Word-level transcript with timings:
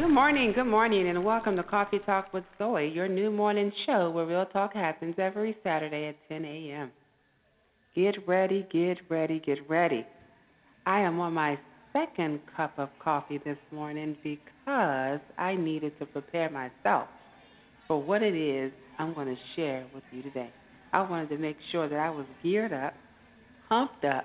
Good 0.00 0.08
morning, 0.08 0.52
good 0.54 0.64
morning, 0.64 1.08
and 1.08 1.22
welcome 1.22 1.56
to 1.56 1.62
Coffee 1.62 1.98
Talk 2.06 2.32
with 2.32 2.44
Zoe, 2.56 2.88
your 2.88 3.06
new 3.06 3.30
morning 3.30 3.70
show 3.84 4.10
where 4.10 4.24
real 4.24 4.46
talk 4.46 4.72
happens 4.72 5.14
every 5.18 5.54
Saturday 5.62 6.06
at 6.06 6.16
10 6.30 6.42
a.m. 6.42 6.90
Get 7.94 8.26
ready, 8.26 8.66
get 8.72 8.96
ready, 9.10 9.42
get 9.44 9.58
ready. 9.68 10.06
I 10.86 11.00
am 11.00 11.20
on 11.20 11.34
my 11.34 11.58
second 11.92 12.40
cup 12.56 12.72
of 12.78 12.88
coffee 13.04 13.42
this 13.44 13.58
morning 13.70 14.16
because 14.24 15.20
I 15.36 15.54
needed 15.58 15.92
to 15.98 16.06
prepare 16.06 16.48
myself 16.48 17.06
for 17.86 18.02
what 18.02 18.22
it 18.22 18.34
is 18.34 18.72
I'm 18.98 19.12
going 19.12 19.28
to 19.28 19.36
share 19.54 19.86
with 19.94 20.04
you 20.12 20.22
today. 20.22 20.50
I 20.94 21.02
wanted 21.02 21.28
to 21.28 21.36
make 21.36 21.58
sure 21.72 21.90
that 21.90 21.98
I 21.98 22.08
was 22.08 22.24
geared 22.42 22.72
up, 22.72 22.94
pumped 23.68 24.06
up, 24.06 24.24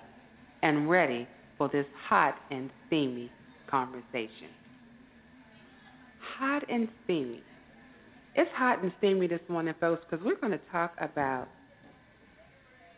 and 0.63 0.89
ready 0.89 1.28
for 1.57 1.67
this 1.67 1.85
hot 2.07 2.35
and 2.50 2.69
steamy 2.88 3.30
conversation 3.69 4.47
hot 6.38 6.64
and 6.70 6.88
steamy. 7.04 7.44
It's 8.36 8.52
hot 8.56 8.84
and 8.84 8.92
steamy 8.98 9.28
this 9.28 9.40
morning, 9.48 9.73
folks, 9.80 10.04
because 10.09 10.26
we're 10.26 10.36
going 10.36 10.52
to 10.52 10.59
talk 10.72 10.94
about 11.00 11.48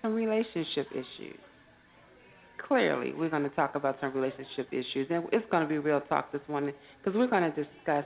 some 0.01 0.13
relationship 0.13 0.87
issues. 0.91 1.39
Clearly, 2.67 3.13
we're 3.13 3.29
going 3.29 3.43
to 3.43 3.49
talk 3.49 3.75
about 3.75 3.97
some 4.01 4.13
relationship 4.13 4.67
issues, 4.71 5.07
and 5.09 5.25
it's 5.31 5.45
going 5.51 5.63
to 5.63 5.69
be 5.69 5.77
real 5.77 6.01
talk 6.01 6.31
this 6.31 6.41
morning 6.47 6.73
because 6.97 7.17
we're 7.17 7.27
going 7.27 7.43
to 7.43 7.63
discuss 7.63 8.05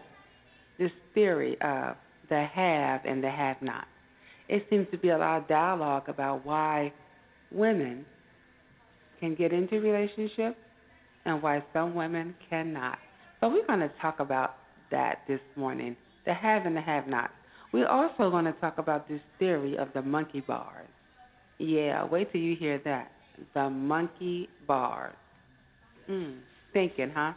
this 0.77 0.91
theory 1.13 1.53
of 1.61 1.95
the 2.29 2.45
have 2.53 3.01
and 3.05 3.23
the 3.23 3.29
have 3.29 3.61
not. 3.61 3.85
It 4.49 4.65
seems 4.69 4.87
to 4.91 4.97
be 4.97 5.09
a 5.09 5.17
lot 5.17 5.41
of 5.41 5.47
dialogue 5.47 6.09
about 6.09 6.45
why 6.45 6.91
women 7.51 8.05
can 9.19 9.35
get 9.35 9.53
into 9.53 9.79
relationships 9.79 10.57
and 11.25 11.41
why 11.41 11.63
some 11.71 11.95
women 11.95 12.35
cannot. 12.49 12.97
So 13.39 13.49
we're 13.49 13.65
going 13.65 13.79
to 13.79 13.91
talk 14.01 14.19
about 14.19 14.55
that 14.91 15.19
this 15.27 15.39
morning 15.55 15.95
the 16.25 16.33
have 16.33 16.65
and 16.65 16.75
the 16.75 16.81
have 16.81 17.07
not. 17.07 17.31
We're 17.73 17.87
also 17.87 18.29
going 18.29 18.45
to 18.45 18.53
talk 18.53 18.77
about 18.77 19.07
this 19.07 19.21
theory 19.39 19.77
of 19.77 19.87
the 19.93 20.01
monkey 20.01 20.41
bars. 20.41 20.87
Yeah, 21.57 22.05
wait 22.05 22.31
till 22.31 22.41
you 22.41 22.55
hear 22.55 22.79
that. 22.85 23.11
The 23.53 23.69
monkey 23.69 24.49
bars. 24.67 25.15
Mm, 26.09 26.39
thinking, 26.73 27.11
huh? 27.15 27.33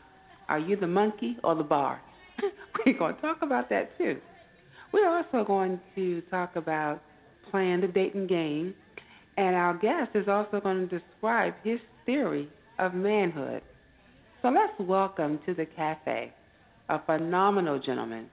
Are 0.48 0.58
you 0.58 0.76
the 0.76 0.86
monkey 0.86 1.36
or 1.44 1.54
the 1.54 1.62
bar? 1.62 2.00
We're 2.86 2.98
going 2.98 3.14
to 3.14 3.20
talk 3.20 3.38
about 3.42 3.70
that 3.70 3.96
too. 3.96 4.18
We're 4.92 5.08
also 5.08 5.44
going 5.46 5.80
to 5.94 6.20
talk 6.30 6.56
about 6.56 7.00
playing 7.50 7.80
the 7.80 7.88
dating 7.88 8.26
game, 8.26 8.74
and 9.36 9.54
our 9.54 9.74
guest 9.74 10.10
is 10.14 10.28
also 10.28 10.60
going 10.60 10.88
to 10.88 10.98
describe 10.98 11.54
his 11.62 11.78
theory 12.06 12.48
of 12.78 12.94
manhood. 12.94 13.62
So 14.42 14.48
let's 14.48 14.72
welcome 14.78 15.38
to 15.46 15.54
the 15.54 15.66
cafe 15.66 16.32
a 16.88 17.00
phenomenal 17.04 17.78
gentleman 17.78 18.28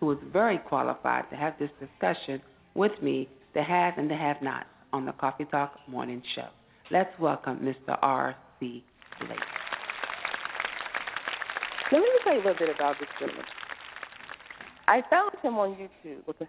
who 0.00 0.12
is 0.12 0.18
very 0.32 0.58
qualified 0.58 1.28
to 1.30 1.36
have 1.36 1.54
this 1.58 1.70
discussion 1.80 2.40
with 2.74 2.92
me, 3.02 3.28
the 3.54 3.62
have 3.62 3.94
and 3.98 4.10
the 4.10 4.16
have 4.16 4.40
nots, 4.42 4.66
on 4.92 5.04
the 5.04 5.12
Coffee 5.12 5.46
Talk 5.46 5.74
Morning 5.88 6.22
Show. 6.34 6.48
Let's 6.90 7.10
welcome 7.18 7.58
Mr. 7.58 7.98
R.C. 8.00 8.84
Blake. 9.18 9.38
Let 11.92 12.00
me 12.00 12.08
tell 12.24 12.34
you 12.34 12.40
a 12.40 12.44
little 12.44 12.66
bit 12.66 12.74
about 12.74 12.96
this 13.00 13.08
gentleman. 13.18 13.44
I 14.88 15.02
found 15.10 15.32
him 15.42 15.58
on 15.58 15.76
YouTube. 15.76 16.46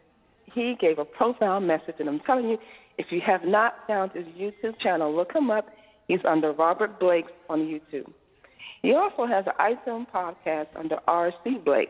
He 0.54 0.76
gave 0.80 1.00
a 1.00 1.06
profound 1.06 1.68
message, 1.68 1.96
and 2.00 2.08
I'm 2.08 2.20
telling 2.22 2.50
you, 2.50 2.58
if 2.98 3.08
you 3.10 3.22
have 3.26 3.42
not 3.44 3.76
found 3.88 4.12
his 4.12 4.26
YouTube 4.28 4.80
channel, 4.80 5.16
look 5.16 5.34
him 5.34 5.50
up. 5.50 5.68
He's 6.08 6.20
under 6.28 6.54
Robert 6.54 7.00
Blake 7.00 7.26
on 7.50 7.60
YouTube. 7.60 8.12
He 8.82 8.94
also 8.94 9.26
has 9.26 9.46
an 9.48 9.54
iTunes 9.60 10.08
podcast 10.14 10.68
under 10.76 10.98
R.C. 11.08 11.58
Blake, 11.66 11.90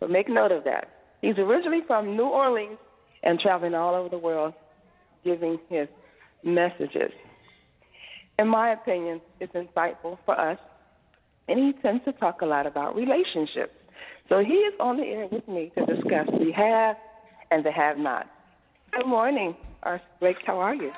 so 0.00 0.08
make 0.08 0.28
note 0.28 0.52
of 0.52 0.64
that. 0.64 0.88
He's 1.22 1.38
originally 1.38 1.80
from 1.86 2.16
New 2.16 2.26
Orleans 2.26 2.78
and 3.22 3.40
traveling 3.40 3.74
all 3.74 3.94
over 3.94 4.08
the 4.08 4.18
world 4.18 4.54
giving 5.24 5.58
his 5.68 5.88
messages. 6.44 7.10
In 8.38 8.48
my 8.48 8.72
opinion, 8.72 9.20
it's 9.40 9.52
insightful 9.54 10.18
for 10.24 10.38
us, 10.38 10.58
and 11.48 11.58
he 11.58 11.72
tends 11.80 12.04
to 12.04 12.12
talk 12.12 12.42
a 12.42 12.46
lot 12.46 12.66
about 12.66 12.94
relationships. 12.94 13.72
So 14.28 14.40
he 14.40 14.54
is 14.54 14.74
on 14.80 14.96
the 14.96 15.04
air 15.04 15.26
with 15.30 15.46
me 15.48 15.72
to 15.76 15.86
discuss 15.86 16.26
the 16.26 16.52
have 16.54 16.96
and 17.50 17.64
the 17.64 17.72
have 17.72 17.98
not. 17.98 18.26
Good 18.92 19.06
morning, 19.06 19.56
R.C. 19.82 20.04
Blake. 20.20 20.36
How 20.46 20.58
are 20.58 20.74
you? 20.74 20.90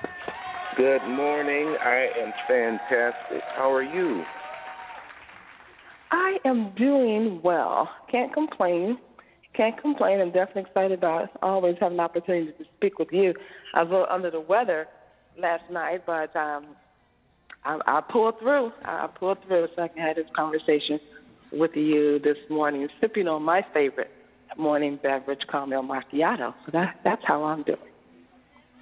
Good 0.77 1.03
morning. 1.09 1.77
I 1.83 2.09
am 2.21 2.33
fantastic. 2.47 3.43
How 3.57 3.73
are 3.73 3.83
you? 3.83 4.23
I 6.11 6.39
am 6.45 6.73
doing 6.77 7.41
well. 7.43 7.89
Can't 8.11 8.33
complain. 8.33 8.99
Can't 9.55 9.81
complain. 9.81 10.21
I'm 10.21 10.33
definitely 10.33 10.63
excited 10.63 10.99
about 10.99 11.31
always 11.43 11.77
having 11.81 11.99
an 11.99 12.05
opportunity 12.05 12.53
to 12.53 12.65
speak 12.77 12.99
with 12.99 13.09
you. 13.13 13.35
I 13.75 13.83
was 13.83 13.91
a 13.91 13.93
little 13.93 14.07
under 14.11 14.31
the 14.31 14.41
weather 14.41 14.87
last 15.39 15.65
night, 15.71 16.03
but 16.07 16.35
um, 16.37 16.77
I, 17.65 17.79
I 17.87 18.01
pulled 18.01 18.39
through. 18.39 18.73
I 18.85 19.09
pulled 19.19 19.39
through 19.47 19.69
so 19.75 19.83
I 19.83 19.89
can 19.89 20.03
have 20.03 20.17
this 20.17 20.27
conversation 20.35 21.01
with 21.53 21.73
you 21.75 22.19
this 22.21 22.37
morning, 22.49 22.89
sipping 23.01 23.27
on 23.27 23.43
my 23.43 23.65
favorite 23.75 24.11
morning 24.57 24.99
beverage, 25.03 25.41
caramel 25.51 25.83
macchiato. 25.83 26.55
So 26.67 26.73
that, 26.73 26.97
that's 27.05 27.23
how 27.27 27.45
I'm 27.45 27.63
doing. 27.65 27.79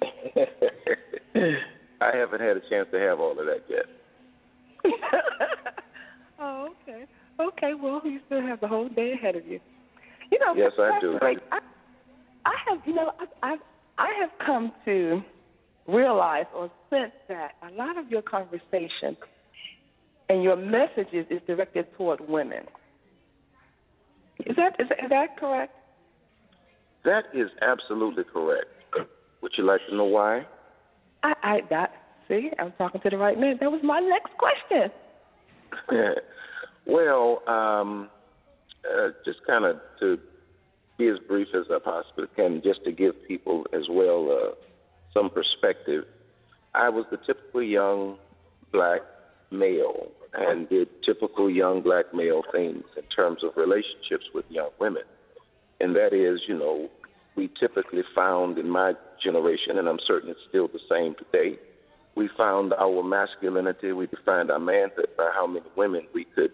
I 2.01 2.15
haven't 2.15 2.41
had 2.41 2.57
a 2.57 2.61
chance 2.69 2.87
to 2.91 2.99
have 2.99 3.19
all 3.19 3.31
of 3.31 3.37
that 3.37 3.63
yet. 3.69 3.85
okay. 7.39 7.73
Well, 7.79 8.01
you 8.03 8.19
still 8.25 8.41
have 8.41 8.59
the 8.59 8.67
whole 8.67 8.89
day 8.89 9.13
ahead 9.13 9.35
of 9.35 9.45
you. 9.45 9.59
You 10.31 10.39
know, 10.39 10.53
yes, 10.55 10.71
I 10.77 10.99
do. 10.99 11.17
Great. 11.19 11.39
I, 11.51 11.59
I 12.45 12.53
have, 12.69 12.79
you 12.85 12.93
know, 12.93 13.11
I, 13.19 13.53
I, 13.53 13.55
I 13.97 14.07
have 14.19 14.29
come 14.45 14.71
to 14.85 15.21
realize 15.87 16.45
or 16.55 16.69
sense 16.89 17.13
that 17.29 17.51
a 17.63 17.71
lot 17.73 17.97
of 17.97 18.09
your 18.09 18.21
conversation 18.21 19.15
and 20.29 20.43
your 20.43 20.55
messages 20.55 21.25
is 21.29 21.41
directed 21.47 21.85
toward 21.97 22.19
women. 22.27 22.63
Is 24.45 24.55
that 24.55 24.75
is, 24.79 24.87
is 24.87 25.09
that 25.09 25.37
correct? 25.37 25.73
That 27.05 27.25
is 27.33 27.49
absolutely 27.61 28.23
correct. 28.25 28.67
Would 29.41 29.51
you 29.57 29.65
like 29.65 29.81
to 29.89 29.95
know 29.95 30.05
why? 30.05 30.45
I, 31.23 31.33
I 31.43 31.59
that 31.69 31.91
see, 32.27 32.51
I'm 32.59 32.73
talking 32.77 33.01
to 33.01 33.09
the 33.09 33.17
right 33.17 33.39
man. 33.39 33.57
That 33.59 33.71
was 33.71 33.81
my 33.83 33.99
next 33.99 34.33
question. 34.37 34.91
well, 36.87 37.41
um, 37.47 38.09
uh, 38.85 39.09
just 39.25 39.45
kind 39.45 39.65
of 39.65 39.77
to 39.99 40.17
be 40.97 41.07
as 41.07 41.17
brief 41.27 41.49
as 41.53 41.65
I 41.71 41.79
possibly 41.79 42.25
can, 42.35 42.61
just 42.63 42.83
to 42.85 42.91
give 42.91 43.13
people 43.27 43.65
as 43.73 43.83
well 43.89 44.31
uh, 44.31 44.55
some 45.13 45.29
perspective. 45.29 46.05
I 46.73 46.89
was 46.89 47.05
the 47.11 47.17
typical 47.17 47.61
young 47.61 48.17
black 48.71 49.01
male 49.51 50.07
and 50.33 50.67
did 50.69 50.87
typical 51.03 51.49
young 51.49 51.81
black 51.81 52.13
male 52.13 52.43
things 52.51 52.83
in 52.95 53.03
terms 53.03 53.43
of 53.43 53.51
relationships 53.55 54.25
with 54.33 54.45
young 54.49 54.69
women. 54.79 55.03
And 55.79 55.95
that 55.95 56.13
is, 56.13 56.41
you 56.47 56.57
know, 56.57 56.89
we 57.35 57.49
typically 57.59 58.03
found 58.15 58.57
in 58.57 58.69
my 58.69 58.93
generation, 59.23 59.77
and 59.77 59.87
I'm 59.87 59.99
certain 60.05 60.29
it's 60.29 60.39
still 60.49 60.67
the 60.67 60.79
same 60.89 61.15
today, 61.15 61.59
we 62.15 62.29
found 62.35 62.73
our 62.73 63.03
masculinity, 63.03 63.91
we 63.91 64.07
defined 64.07 64.49
our 64.49 64.59
manhood 64.59 65.09
by 65.15 65.31
how 65.33 65.45
many 65.45 65.65
women 65.75 66.07
we 66.13 66.25
could 66.25 66.51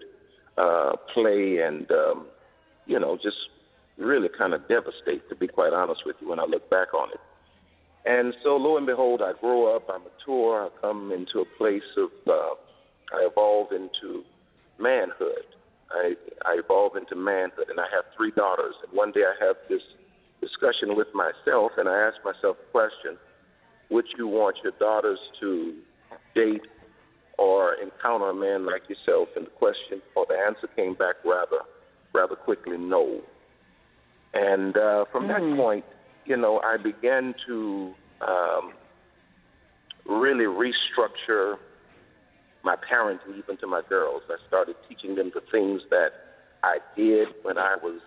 uh, 0.58 0.94
play 1.14 1.60
and, 1.60 1.90
um, 1.92 2.26
you 2.86 3.00
know, 3.00 3.18
just 3.22 3.38
really 3.98 4.30
kind 4.38 4.54
of 4.54 4.68
devastate, 4.68 5.28
to 5.30 5.36
be 5.36 5.48
quite 5.48 5.74
honest 5.74 6.02
with 6.06 6.16
you, 6.20 6.30
when 6.30 6.40
I 6.40 6.46
look 6.46 6.70
back 6.70 6.94
on 6.94 7.10
it. 7.10 7.20
And 8.06 8.34
so, 8.44 8.58
lo 8.58 8.78
and 8.78 8.86
behold, 8.86 9.22
I 9.22 9.32
grow 9.40 9.76
up, 9.76 9.90
I 9.90 9.98
mature, 9.98 10.66
I 10.66 10.82
come 10.82 11.12
into 11.12 11.40
a 11.40 11.46
place 11.58 11.82
of, 11.98 12.10
uh, 12.28 12.56
I 13.16 13.28
evolve 13.30 13.72
into 13.72 14.24
manhood. 14.80 15.46
I, 15.92 16.14
I 16.46 16.58
evolve 16.58 16.98
into 16.98 17.16
manhood, 17.16 17.70
and 17.70 17.80
I 17.80 17.86
have 17.94 18.06
three 18.18 18.32
daughters. 18.32 18.74
And 18.84 18.98
one 18.98 19.12
day 19.12 19.22
I 19.22 19.46
have 19.46 19.56
this 19.70 19.82
discussion 20.42 20.98
with 20.98 21.08
myself, 21.14 21.72
and 21.78 21.88
I 21.88 21.96
ask 21.96 22.18
myself 22.26 22.58
a 22.60 22.72
question 22.72 23.18
Would 23.90 24.06
you 24.18 24.28
want 24.28 24.58
your 24.64 24.74
daughters 24.80 25.20
to 25.40 25.76
date 26.36 26.64
or 27.38 27.76
encounter 27.76 28.30
a 28.30 28.34
man 28.34 28.66
like 28.66 28.84
yourself? 28.90 29.30
And 29.36 29.46
the 29.46 29.52
question 29.52 30.02
or 30.16 30.26
the 30.28 30.36
answer 30.36 30.68
came 30.76 30.94
back 30.94 31.16
rather, 31.26 31.62
rather 32.14 32.36
quickly 32.36 32.78
no. 32.78 33.22
And 34.34 34.76
uh, 34.78 35.06
from 35.12 35.26
mm. 35.26 35.28
that 35.30 35.58
point, 35.58 35.86
you 36.26 36.38
know, 36.38 36.60
I 36.64 36.78
began 36.78 37.36
to 37.48 37.94
um, 38.22 38.74
really 40.08 40.46
restructure 40.46 41.56
my 42.64 42.76
parenting, 42.76 43.38
even 43.38 43.58
to 43.58 43.68
my 43.68 43.82
girls. 43.88 44.24
I 44.30 44.36
started 44.48 44.76
teaching 44.88 45.16
them 45.16 45.32
the 45.34 45.42
things 45.52 45.82
that 45.90 46.10
I 46.64 46.78
did 46.96 47.28
when 47.44 47.58
I 47.58 47.76
was, 47.82 48.00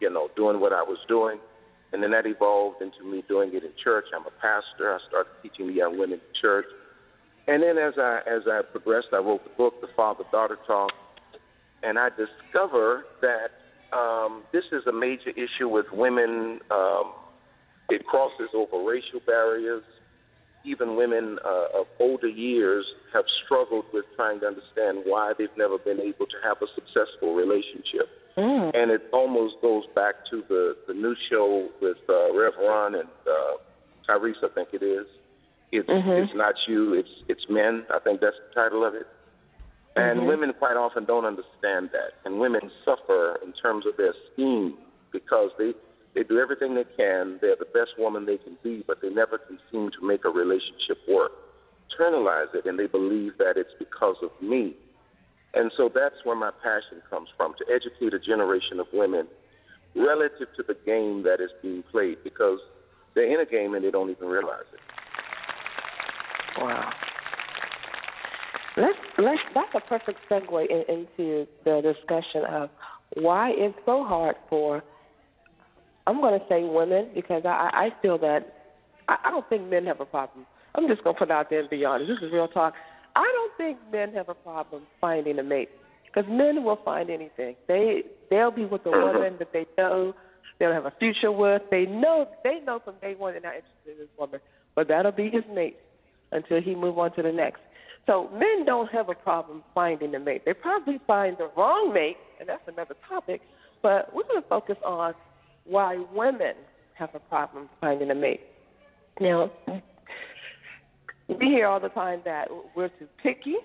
you 0.00 0.10
know, 0.10 0.28
doing 0.36 0.60
what 0.60 0.72
I 0.72 0.82
was 0.82 0.98
doing. 1.08 1.38
And 1.92 2.02
then 2.02 2.12
that 2.12 2.24
evolved 2.24 2.82
into 2.82 3.04
me 3.04 3.24
doing 3.28 3.50
it 3.52 3.64
in 3.64 3.72
church. 3.82 4.06
I'm 4.14 4.22
a 4.22 4.30
pastor. 4.40 4.94
I 4.94 4.98
started 5.08 5.30
teaching 5.42 5.66
the 5.66 5.72
young 5.72 5.98
women 5.98 6.20
in 6.20 6.40
church. 6.40 6.66
And 7.48 7.62
then 7.62 7.78
as 7.78 7.94
I 7.98 8.20
as 8.26 8.42
I 8.46 8.62
progressed, 8.70 9.08
I 9.12 9.18
wrote 9.18 9.44
the 9.44 9.50
book, 9.56 9.80
The 9.80 9.88
Father 9.96 10.24
Daughter 10.30 10.58
Talk, 10.66 10.92
and 11.82 11.98
I 11.98 12.08
discovered 12.10 13.04
that 13.22 13.50
um, 13.96 14.44
this 14.52 14.64
is 14.72 14.86
a 14.86 14.92
major 14.92 15.30
issue 15.30 15.68
with 15.68 15.86
women. 15.92 16.60
Um, 16.70 17.12
it 17.88 18.06
crosses 18.06 18.50
over 18.54 18.84
racial 18.84 19.20
barriers. 19.26 19.82
Even 20.64 20.94
women 20.94 21.38
uh, 21.44 21.80
of 21.80 21.86
older 21.98 22.28
years 22.28 22.84
have 23.14 23.24
struggled 23.44 23.86
with 23.94 24.04
trying 24.14 24.40
to 24.40 24.46
understand 24.46 24.98
why 25.04 25.32
they've 25.36 25.48
never 25.56 25.78
been 25.78 26.00
able 26.00 26.26
to 26.26 26.36
have 26.44 26.58
a 26.60 26.66
successful 26.74 27.34
relationship. 27.34 28.08
Mm. 28.36 28.70
And 28.74 28.90
it 28.90 29.02
almost 29.12 29.54
goes 29.62 29.84
back 29.94 30.14
to 30.30 30.44
the, 30.48 30.76
the 30.86 30.94
new 30.94 31.16
show 31.30 31.68
with 31.80 31.96
uh, 32.08 32.36
Rev 32.38 32.52
Run 32.60 32.94
and 32.94 33.08
uh, 33.26 33.56
Tyrese, 34.06 34.44
I 34.44 34.48
think 34.54 34.68
it 34.72 34.82
is. 34.82 35.06
It's 35.72 35.88
mm-hmm. 35.88 36.24
it's 36.24 36.32
not 36.34 36.54
you, 36.66 36.94
it's 36.94 37.10
it's 37.28 37.44
men. 37.48 37.84
I 37.94 37.98
think 38.00 38.20
that's 38.20 38.36
the 38.48 38.54
title 38.54 38.84
of 38.84 38.94
it. 38.94 39.06
And 39.96 40.20
mm-hmm. 40.20 40.28
women 40.28 40.52
quite 40.58 40.76
often 40.76 41.04
don't 41.04 41.24
understand 41.24 41.90
that, 41.92 42.18
and 42.24 42.40
women 42.40 42.70
suffer 42.84 43.38
in 43.44 43.52
terms 43.52 43.86
of 43.86 43.96
their 43.96 44.12
esteem 44.12 44.78
because 45.12 45.50
they 45.58 45.72
they 46.14 46.24
do 46.24 46.38
everything 46.38 46.74
they 46.74 46.86
can. 46.96 47.38
They're 47.40 47.56
the 47.58 47.70
best 47.72 47.98
woman 47.98 48.26
they 48.26 48.38
can 48.38 48.58
be, 48.62 48.84
but 48.86 49.00
they 49.00 49.10
never 49.10 49.38
can 49.38 49.58
seem 49.70 49.90
to 49.98 50.06
make 50.06 50.24
a 50.24 50.30
relationship 50.30 50.98
work. 51.08 51.32
Internalize 51.98 52.54
it, 52.54 52.66
and 52.66 52.78
they 52.78 52.86
believe 52.86 53.32
that 53.38 53.54
it's 53.56 53.74
because 53.78 54.16
of 54.22 54.30
me. 54.40 54.74
And 55.54 55.70
so 55.76 55.90
that's 55.92 56.14
where 56.24 56.36
my 56.36 56.50
passion 56.62 57.02
comes 57.10 57.28
from 57.36 57.54
to 57.58 57.64
educate 57.72 58.14
a 58.14 58.18
generation 58.18 58.80
of 58.80 58.86
women 58.92 59.26
relative 59.94 60.48
to 60.56 60.62
the 60.62 60.76
game 60.86 61.24
that 61.24 61.40
is 61.40 61.50
being 61.62 61.82
played 61.90 62.18
because 62.22 62.58
they're 63.14 63.32
in 63.32 63.40
a 63.40 63.50
game 63.50 63.74
and 63.74 63.84
they 63.84 63.90
don't 63.90 64.10
even 64.10 64.28
realize 64.28 64.66
it. 64.72 64.80
Wow. 66.58 66.92
Let's 68.76 68.98
let's 69.18 69.40
that's 69.54 69.74
a 69.74 69.80
perfect 69.80 70.20
segue 70.30 70.70
in, 70.70 70.84
into 70.88 71.46
the 71.64 71.82
discussion 71.82 72.44
of 72.48 72.70
why 73.14 73.50
it's 73.50 73.76
so 73.84 74.04
hard 74.04 74.36
for 74.48 74.82
I'm 76.06 76.20
going 76.20 76.38
to 76.38 76.46
say 76.48 76.62
women 76.64 77.10
because 77.14 77.42
I 77.44 77.70
I 77.72 77.88
feel 78.00 78.18
that 78.18 78.74
I, 79.08 79.16
I 79.24 79.30
don't 79.30 79.48
think 79.48 79.68
men 79.68 79.86
have 79.86 80.00
a 80.00 80.06
problem. 80.06 80.46
I'm 80.74 80.86
just 80.86 81.02
going 81.02 81.14
to 81.14 81.18
put 81.18 81.28
it 81.28 81.32
out 81.32 81.50
there 81.50 81.60
and 81.60 81.70
be 81.70 81.84
honest. 81.84 82.08
This 82.08 82.28
is 82.28 82.32
real 82.32 82.46
talk. 82.48 82.74
I 83.16 83.22
don't 83.22 83.56
think 83.56 83.78
men 83.92 84.14
have 84.14 84.28
a 84.28 84.34
problem 84.34 84.82
finding 85.00 85.38
a 85.40 85.42
mate 85.42 85.70
because 86.06 86.30
men 86.30 86.62
will 86.62 86.78
find 86.84 87.10
anything. 87.10 87.56
They 87.66 88.02
they'll 88.30 88.50
be 88.50 88.64
with 88.64 88.86
a 88.86 88.90
mm-hmm. 88.90 89.18
woman 89.18 89.36
that 89.38 89.52
they 89.52 89.66
know 89.76 90.14
they'll 90.58 90.72
have 90.72 90.86
a 90.86 90.92
future 90.98 91.32
with. 91.32 91.62
They 91.70 91.86
know 91.86 92.28
they 92.44 92.60
know 92.60 92.80
from 92.84 92.94
day 93.00 93.14
one 93.16 93.32
they're 93.32 93.42
not 93.42 93.54
interested 93.56 93.92
in 93.92 93.98
this 93.98 94.08
woman, 94.18 94.40
but 94.76 94.88
that'll 94.88 95.12
be 95.12 95.28
his 95.28 95.44
mate 95.52 95.76
until 96.32 96.60
he 96.60 96.74
move 96.74 96.98
on 96.98 97.14
to 97.16 97.22
the 97.22 97.32
next. 97.32 97.60
So 98.06 98.28
men 98.32 98.64
don't 98.64 98.90
have 98.90 99.08
a 99.08 99.14
problem 99.14 99.62
finding 99.74 100.14
a 100.14 100.18
mate. 100.18 100.42
They 100.44 100.54
probably 100.54 101.00
find 101.06 101.36
the 101.38 101.50
wrong 101.56 101.92
mate, 101.92 102.16
and 102.38 102.48
that's 102.48 102.66
another 102.66 102.94
topic. 103.08 103.42
But 103.82 104.14
we're 104.14 104.24
going 104.24 104.42
to 104.42 104.48
focus 104.48 104.76
on 104.84 105.14
why 105.64 106.02
women 106.12 106.54
have 106.94 107.14
a 107.14 107.18
problem 107.18 107.68
finding 107.80 108.10
a 108.10 108.14
mate. 108.14 108.40
Now, 109.20 109.50
we 111.28 111.46
hear 111.46 111.66
all 111.66 111.80
the 111.80 111.88
time 111.90 112.22
that 112.24 112.48
we're 112.74 112.88
too 112.88 113.08
picky 113.22 113.56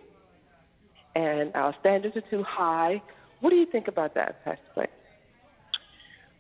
and 1.16 1.56
our 1.56 1.74
standards 1.80 2.16
are 2.16 2.30
too 2.30 2.44
high. 2.44 3.02
What 3.40 3.50
do 3.50 3.56
you 3.56 3.66
think 3.66 3.88
about 3.88 4.14
that, 4.16 4.44
Pastor 4.44 4.62
Blake? 4.76 4.90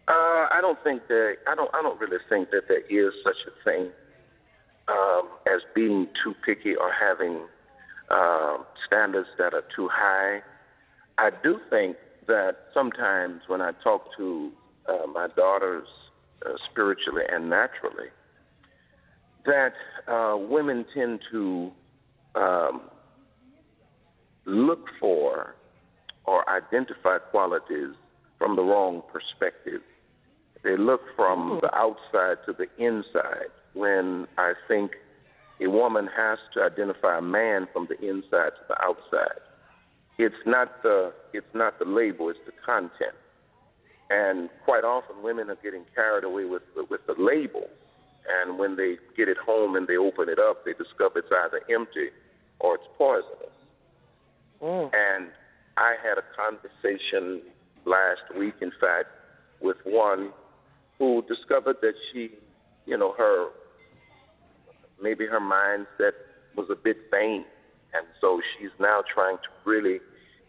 Uh, 0.08 0.46
I 0.52 0.60
don't 0.62 0.78
think 0.84 1.08
that 1.08 1.38
I 1.48 1.56
don't 1.56 1.74
I 1.74 1.82
don't 1.82 2.00
really 2.00 2.18
think 2.30 2.52
that 2.52 2.64
there 2.68 2.82
is 2.82 3.14
such 3.24 3.38
a 3.48 3.64
thing 3.64 3.90
um, 4.88 5.30
as 5.48 5.62
being 5.74 6.08
too 6.24 6.34
picky 6.46 6.76
or 6.76 6.92
having 6.92 7.42
uh, 8.10 8.58
standards 8.86 9.28
that 9.38 9.54
are 9.54 9.64
too 9.76 9.90
high. 9.92 10.42
I 11.18 11.30
do 11.44 11.60
think 11.70 11.98
that 12.28 12.58
sometimes 12.74 13.42
when 13.48 13.62
I 13.62 13.72
talk 13.84 14.06
to 14.18 14.52
uh, 14.88 15.08
my 15.08 15.28
daughters 15.36 15.88
uh, 16.46 16.54
spiritually 16.70 17.24
and 17.32 17.50
naturally, 17.50 18.10
that 19.46 19.74
uh, 20.08 20.38
women 20.38 20.86
tend 20.94 21.20
to 21.32 21.72
um, 22.36 22.82
look 24.46 24.88
for 25.00 25.56
or 26.26 26.48
identify 26.50 27.18
qualities 27.18 27.94
from 28.38 28.56
the 28.56 28.62
wrong 28.62 29.02
perspective. 29.12 29.82
They 30.64 30.78
look 30.78 31.02
from 31.16 31.60
the 31.62 31.74
outside 31.76 32.38
to 32.48 32.54
the 32.54 32.68
inside 32.84 33.52
when 33.76 34.28
I 34.38 34.54
think 34.68 34.92
a 35.62 35.68
woman 35.68 36.10
has 36.16 36.40
to 36.54 36.62
identify 36.62 37.18
a 37.18 37.22
man 37.22 37.68
from 37.72 37.88
the 37.88 37.96
inside 38.08 38.52
to 38.58 38.64
the 38.68 38.82
outside. 38.82 39.40
It's 40.18 40.36
not 40.46 40.82
the 40.82 41.14
it's 41.34 41.54
not 41.54 41.78
the 41.80 41.86
label, 41.86 42.30
it's 42.30 42.40
the 42.46 42.54
content. 42.66 43.16
And 44.10 44.50
quite 44.64 44.84
often, 44.84 45.24
women 45.24 45.50
are 45.50 45.58
getting 45.64 45.84
carried 45.96 46.24
away 46.24 46.46
with 46.46 46.62
the, 46.76 46.86
with 46.90 47.02
the 47.08 47.16
label, 47.18 47.68
and 48.30 48.60
when 48.60 48.76
they 48.76 48.98
get 49.18 49.28
it 49.28 49.38
home 49.38 49.76
and 49.76 49.88
they 49.88 49.98
open 49.98 50.30
it 50.30 50.40
up, 50.40 50.64
they 50.64 50.74
discover 50.74 51.20
it's 51.20 51.28
either 51.32 51.62
empty 51.74 52.10
or 52.60 52.76
it's 52.76 52.86
poisonous. 52.98 53.56
Mm. 54.62 54.92
And 54.94 55.32
I 55.78 55.96
had 56.02 56.18
a 56.18 56.26
conversation 56.36 57.42
last 57.86 58.22
week, 58.38 58.56
in 58.62 58.72
fact, 58.80 59.10
with 59.62 59.78
one 59.84 60.32
who 61.00 61.24
discovered 61.28 61.78
that 61.82 61.94
she, 62.12 62.30
you 62.86 62.98
know, 62.98 63.14
her 63.18 63.50
maybe 65.02 65.26
her 65.26 65.40
mindset 65.40 66.14
was 66.56 66.68
a 66.70 66.76
bit 66.76 66.98
vain, 67.12 67.46
and 67.94 68.06
so 68.22 68.40
she's 68.58 68.72
now 68.80 69.02
trying 69.14 69.38
to 69.38 69.70
really 69.70 70.00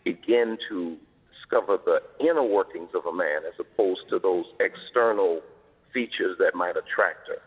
begin 0.05 0.57
to 0.69 0.97
discover 1.33 1.79
the 1.85 1.99
inner 2.21 2.43
workings 2.43 2.91
of 2.95 3.07
a 3.07 3.12
man 3.12 3.43
as 3.47 3.55
opposed 3.59 4.03
to 4.11 4.19
those 4.19 4.45
external 4.61 5.41
features 5.93 6.37
that 6.38 6.55
might 6.55 6.76
attract 6.76 7.29
her. 7.29 7.38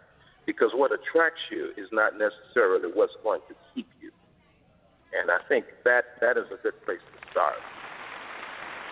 Because 0.45 0.71
what 0.73 0.91
attracts 0.91 1.41
you 1.51 1.71
is 1.77 1.87
not 1.91 2.13
necessarily 2.17 2.89
what's 2.93 3.13
going 3.23 3.41
to 3.47 3.55
keep 3.73 3.87
you. 4.01 4.11
And 5.19 5.29
I 5.29 5.37
think 5.47 5.65
that 5.85 6.17
that 6.21 6.37
is 6.37 6.45
a 6.51 6.61
good 6.61 6.73
place 6.85 6.99
to 6.99 7.31
start. 7.31 7.59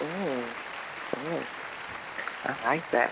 Mm. 0.01 0.51
Mm. 1.15 1.43
I 2.45 2.75
like 2.75 2.83
that. 2.91 3.11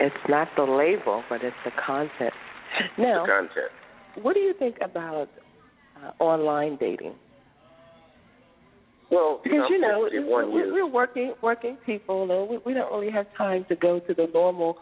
It's 0.00 0.16
not 0.28 0.48
the 0.56 0.64
label, 0.64 1.22
but 1.28 1.42
it's 1.44 1.56
the 1.64 1.70
content. 1.86 2.34
Now, 2.98 3.22
the 3.22 3.32
content. 3.32 3.70
What 4.22 4.34
do 4.34 4.40
you 4.40 4.54
think 4.58 4.76
about 4.82 5.28
uh, 5.96 6.22
online 6.22 6.76
dating? 6.76 7.14
Well, 9.10 9.40
because 9.44 9.66
you 9.70 9.78
know, 9.78 10.08
we're, 10.10 10.72
we're 10.72 10.90
working 10.90 11.34
working 11.42 11.76
people, 11.84 12.22
and 12.30 12.48
we, 12.48 12.58
we 12.64 12.74
don't 12.74 12.92
really 12.92 13.12
have 13.12 13.26
time 13.36 13.64
to 13.68 13.76
go 13.76 14.00
to 14.00 14.14
the 14.14 14.28
normal 14.32 14.78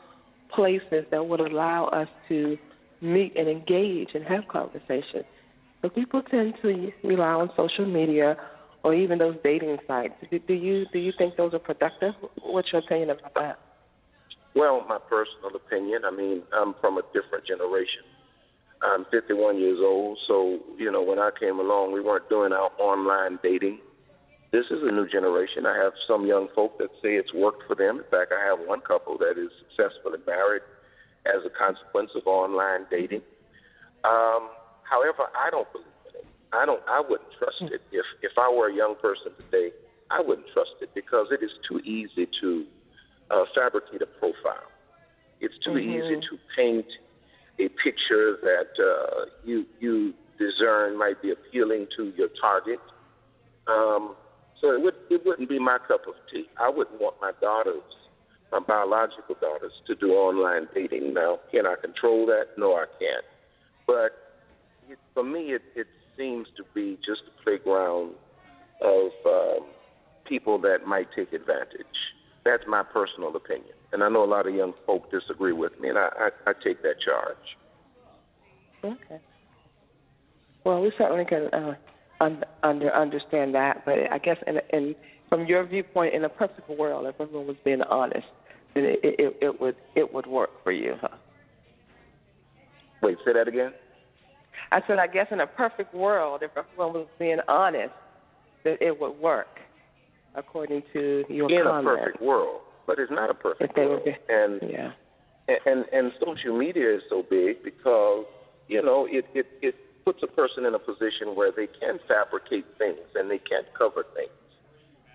places 0.54 1.04
that 1.10 1.26
would 1.26 1.40
allow 1.40 1.86
us 1.86 2.08
to 2.28 2.56
meet 3.00 3.36
and 3.36 3.48
engage 3.48 4.08
and 4.14 4.24
have 4.24 4.46
conversations. 4.48 5.24
So 5.82 5.88
people 5.88 6.22
tend 6.22 6.54
to 6.62 6.92
rely 7.02 7.32
on 7.32 7.50
social 7.56 7.84
media 7.84 8.36
or 8.84 8.94
even 8.94 9.18
those 9.18 9.36
dating 9.42 9.78
sites. 9.86 10.14
Do, 10.30 10.38
do 10.38 10.54
you 10.54 10.86
do 10.92 10.98
you 10.98 11.12
think 11.18 11.36
those 11.36 11.52
are 11.54 11.58
productive? 11.58 12.14
What's 12.42 12.72
your 12.72 12.80
opinion 12.80 13.10
about 13.10 13.34
that? 13.34 13.58
Well, 14.54 14.84
my 14.88 14.98
personal 15.08 15.56
opinion. 15.56 16.02
I 16.04 16.10
mean, 16.10 16.42
I'm 16.54 16.74
from 16.80 16.98
a 16.98 17.02
different 17.12 17.46
generation. 17.46 18.04
I'm 18.82 19.04
51 19.10 19.58
years 19.58 19.78
old, 19.80 20.18
so 20.26 20.58
you 20.76 20.90
know 20.90 21.02
when 21.02 21.18
I 21.18 21.30
came 21.38 21.58
along, 21.60 21.92
we 21.92 22.00
weren't 22.00 22.28
doing 22.28 22.52
our 22.52 22.70
online 22.78 23.38
dating. 23.42 23.78
this 24.52 24.66
is 24.70 24.82
a 24.82 24.92
new 24.92 25.08
generation. 25.08 25.64
I 25.64 25.76
have 25.78 25.92
some 26.06 26.26
young 26.26 26.48
folk 26.54 26.76
that 26.78 26.90
say 27.02 27.14
it's 27.16 27.32
worked 27.32 27.62
for 27.66 27.74
them. 27.74 27.98
In 27.98 28.04
fact, 28.10 28.32
I 28.36 28.44
have 28.44 28.58
one 28.66 28.80
couple 28.82 29.16
that 29.18 29.38
is 29.38 29.48
successfully 29.64 30.18
married 30.26 30.60
as 31.24 31.40
a 31.46 31.50
consequence 31.50 32.10
of 32.14 32.26
online 32.26 32.84
dating. 32.90 33.22
Um, 34.04 34.50
however, 34.82 35.30
I 35.32 35.48
don't 35.50 35.70
believe 35.72 35.86
in 36.10 36.20
it. 36.20 36.26
I 36.52 36.66
don't. 36.66 36.82
I 36.88 37.00
wouldn't 37.00 37.30
trust 37.38 37.62
it. 37.62 37.80
If 37.92 38.04
if 38.22 38.32
I 38.36 38.50
were 38.50 38.68
a 38.68 38.74
young 38.74 38.96
person 39.00 39.32
today, 39.46 39.70
I 40.10 40.20
wouldn't 40.20 40.48
trust 40.52 40.74
it 40.82 40.90
because 40.94 41.28
it 41.30 41.42
is 41.42 41.52
too 41.68 41.78
easy 41.80 42.28
to 42.42 42.66
uh, 43.30 43.44
fabricate 43.54 44.02
a 44.02 44.06
profile. 44.20 44.68
It's 45.40 45.56
too 45.64 45.72
Mhm. 45.80 45.96
easy 45.96 46.16
to 46.28 46.38
paint 46.54 46.86
a 47.58 47.68
picture 47.82 48.36
that 48.42 48.72
uh, 48.82 49.26
you 49.44 49.64
you 49.80 50.14
discern 50.38 50.98
might 50.98 51.20
be 51.22 51.30
appealing 51.30 51.86
to 51.96 52.12
your 52.16 52.28
target. 52.40 52.80
Um, 53.66 54.14
so 54.60 54.72
it 54.72 54.82
would 54.82 54.94
it 55.10 55.22
wouldn't 55.24 55.48
be 55.48 55.58
my 55.58 55.78
cup 55.86 56.02
of 56.08 56.14
tea. 56.32 56.46
I 56.58 56.68
wouldn't 56.68 57.00
want 57.00 57.16
my 57.20 57.32
daughters, 57.40 57.82
my 58.50 58.60
biological 58.60 59.36
daughters, 59.40 59.72
to 59.86 59.94
do 59.94 60.12
online 60.12 60.68
dating. 60.74 61.14
Now, 61.14 61.40
can 61.50 61.66
I 61.66 61.74
control 61.80 62.26
that? 62.26 62.56
No, 62.56 62.74
I 62.74 62.86
can't. 62.98 63.24
But 63.86 64.12
it, 64.88 64.98
for 65.14 65.24
me, 65.24 65.52
it, 65.52 65.62
it 65.74 65.86
seems 66.16 66.46
to 66.56 66.64
be 66.74 66.98
just 67.04 67.22
a 67.26 67.42
playground 67.42 68.12
of 68.80 69.10
um, 69.26 69.66
people 70.28 70.58
that 70.60 70.86
might 70.86 71.08
take 71.14 71.32
advantage. 71.32 71.86
That's 72.44 72.64
my 72.66 72.82
personal 72.82 73.34
opinion, 73.36 73.74
and 73.92 74.02
I 74.02 74.08
know 74.08 74.24
a 74.24 74.26
lot 74.26 74.48
of 74.48 74.54
young 74.54 74.72
folk 74.84 75.10
disagree 75.10 75.52
with 75.52 75.78
me, 75.80 75.88
and 75.90 75.98
I, 75.98 76.08
I, 76.18 76.50
I 76.50 76.52
take 76.64 76.82
that 76.82 76.96
charge. 77.04 77.36
Okay. 78.84 79.20
Well, 80.64 80.80
we 80.80 80.92
certainly 80.98 81.24
can 81.24 81.48
uh, 81.52 81.74
un- 82.20 82.44
under 82.62 82.92
understand 82.94 83.54
that, 83.54 83.84
but 83.84 83.94
I 84.10 84.18
guess 84.18 84.38
in, 84.46 84.58
in 84.72 84.94
from 85.28 85.46
your 85.46 85.64
viewpoint, 85.66 86.14
in 86.14 86.24
a 86.24 86.28
perfect 86.28 86.68
world, 86.68 87.06
if 87.06 87.20
everyone 87.20 87.46
was 87.46 87.56
being 87.64 87.82
honest, 87.82 88.26
then 88.74 88.84
it, 88.84 89.00
it, 89.02 89.36
it 89.40 89.60
would 89.60 89.76
it 89.94 90.12
would 90.12 90.26
work 90.26 90.50
for 90.64 90.72
you, 90.72 90.94
huh? 91.00 91.16
Wait, 93.02 93.18
say 93.24 93.32
that 93.32 93.48
again. 93.48 93.72
I 94.70 94.80
said, 94.86 94.98
I 94.98 95.06
guess 95.06 95.26
in 95.30 95.40
a 95.40 95.46
perfect 95.46 95.94
world, 95.94 96.42
if 96.42 96.50
everyone 96.56 96.94
was 96.94 97.06
being 97.18 97.38
honest, 97.48 97.92
that 98.64 98.80
it 98.80 98.98
would 98.98 99.18
work, 99.18 99.58
according 100.34 100.82
to 100.92 101.24
your 101.28 101.50
in 101.50 101.64
comment. 101.64 101.86
a 101.86 101.96
perfect 101.98 102.22
world, 102.22 102.60
but 102.86 102.98
it's 102.98 103.10
not 103.10 103.30
a 103.30 103.34
perfect 103.34 103.76
world. 103.76 104.02
and 104.28 104.60
Yeah. 104.62 104.92
and 105.66 105.84
and 105.92 106.12
social 106.24 106.56
media 106.56 106.94
is 106.96 107.02
so 107.08 107.22
big 107.22 107.62
because 107.62 108.24
you 108.68 108.82
know 108.82 109.06
it 109.10 109.26
it 109.34 109.46
it 109.60 109.74
puts 110.04 110.22
a 110.22 110.26
person 110.26 110.66
in 110.66 110.74
a 110.74 110.78
position 110.78 111.34
where 111.34 111.52
they 111.52 111.66
can 111.66 111.98
fabricate 112.08 112.66
things 112.78 112.98
and 113.14 113.30
they 113.30 113.38
can't 113.38 113.66
cover 113.78 114.04
things. 114.14 114.30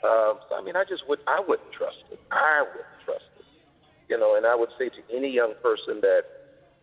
Um, 0.03 0.39
so 0.47 0.55
I 0.55 0.61
mean, 0.61 0.75
I 0.75 0.83
just 0.87 1.07
would 1.09 1.19
I 1.27 1.39
wouldn't 1.39 1.71
trust 1.73 2.03
it. 2.11 2.19
I 2.31 2.63
wouldn't 2.67 2.99
trust 3.05 3.25
it. 3.39 3.45
You 4.09 4.17
know, 4.17 4.35
and 4.37 4.45
I 4.45 4.55
would 4.55 4.69
say 4.77 4.89
to 4.89 5.01
any 5.15 5.29
young 5.33 5.53
person 5.61 5.99
that 6.01 6.23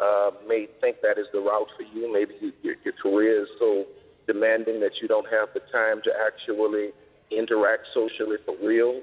uh, 0.00 0.30
may 0.46 0.66
think 0.80 0.96
that 1.02 1.16
is 1.18 1.26
the 1.32 1.40
route 1.40 1.68
for 1.76 1.84
you, 1.84 2.12
maybe 2.12 2.34
you, 2.40 2.52
your, 2.62 2.74
your 2.84 2.94
career 3.00 3.42
is 3.42 3.48
so 3.58 3.86
demanding 4.26 4.80
that 4.80 4.92
you 5.00 5.08
don't 5.08 5.28
have 5.30 5.48
the 5.54 5.60
time 5.72 6.02
to 6.04 6.10
actually 6.26 6.90
interact 7.30 7.86
socially 7.94 8.36
for 8.44 8.54
real. 8.62 9.00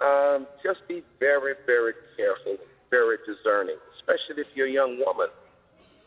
Um, 0.00 0.46
just 0.62 0.80
be 0.88 1.02
very, 1.20 1.54
very 1.64 1.94
careful, 2.16 2.56
very 2.90 3.16
discerning, 3.24 3.76
especially 3.96 4.42
if 4.42 4.48
you're 4.54 4.68
a 4.68 4.72
young 4.72 5.00
woman, 5.00 5.28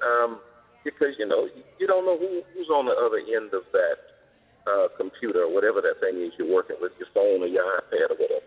um, 0.05 0.39
because 0.83 1.17
you 1.17 1.25
know 1.25 1.49
you, 1.79 1.87
don't 1.87 2.05
know 2.05 2.17
who, 2.17 2.41
who's 2.53 2.69
on 2.69 2.85
the 2.85 2.93
other 2.93 3.17
end 3.17 3.53
of 3.53 3.63
that 3.73 3.97
uh, 4.69 4.87
computer 4.97 5.43
or 5.43 5.53
whatever 5.53 5.81
that 5.81 5.99
thing 5.99 6.21
is 6.21 6.31
you're 6.37 6.53
working 6.53 6.77
with, 6.79 6.91
your 6.99 7.07
phone 7.13 7.41
or 7.41 7.47
your 7.47 7.63
iPad 7.65 8.11
or 8.11 8.17
whatever. 8.21 8.45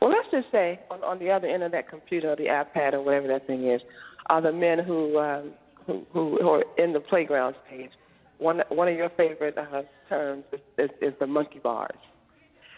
Well, 0.00 0.10
let's 0.10 0.28
just 0.30 0.50
say 0.50 0.80
on, 0.90 1.02
on 1.04 1.18
the 1.18 1.30
other 1.30 1.46
end 1.46 1.62
of 1.62 1.72
that 1.72 1.88
computer 1.88 2.32
or 2.32 2.36
the 2.36 2.50
iPad 2.50 2.94
or 2.94 3.02
whatever 3.02 3.28
that 3.28 3.46
thing 3.46 3.70
is, 3.70 3.80
are 4.26 4.42
the 4.42 4.52
men 4.52 4.80
who 4.80 5.18
um, 5.18 5.52
who, 5.86 6.04
who 6.12 6.38
who 6.40 6.48
are 6.48 6.64
in 6.78 6.92
the 6.92 7.00
playground 7.00 7.54
stage. 7.66 7.90
One 8.44 8.60
one 8.68 8.88
of 8.88 8.94
your 8.94 9.08
favorite 9.16 9.56
uh, 9.56 9.82
terms 10.06 10.44
is, 10.52 10.60
is, 10.76 10.90
is 11.00 11.14
the 11.18 11.26
monkey 11.26 11.60
bars. 11.60 11.96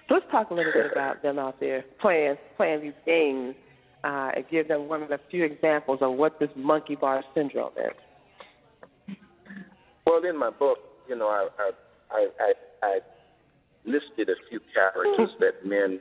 So 0.09 0.15
let's 0.15 0.27
talk 0.31 0.51
a 0.51 0.55
little 0.55 0.73
bit 0.73 0.93
about 0.93 1.25
them 1.25 1.41
out 1.41 1.59
there 1.59 1.85
playing 2.01 2.37
playing 2.57 2.83
these 2.83 3.01
games 3.05 3.57
uh, 4.05 4.31
and 4.37 4.45
give 4.49 4.69
them 4.69 4.87
one 4.87 5.03
of 5.03 5.09
the 5.09 5.19
few 5.29 5.43
examples 5.43 5.99
of 6.03 6.13
what 6.13 6.39
this 6.39 6.51
monkey 6.55 6.95
bar 6.95 7.25
syndrome 7.35 7.73
is. 7.77 9.17
Well, 10.07 10.25
in 10.25 10.39
my 10.39 10.51
book, 10.51 10.79
you 11.09 11.17
know, 11.17 11.27
I 11.27 11.49
I 11.59 11.71
I, 12.13 12.29
I, 12.39 12.53
I 12.85 12.99
listed 13.85 14.29
a 14.29 14.37
few 14.49 14.61
characters 14.73 15.31
that 15.41 15.67
men 15.69 15.99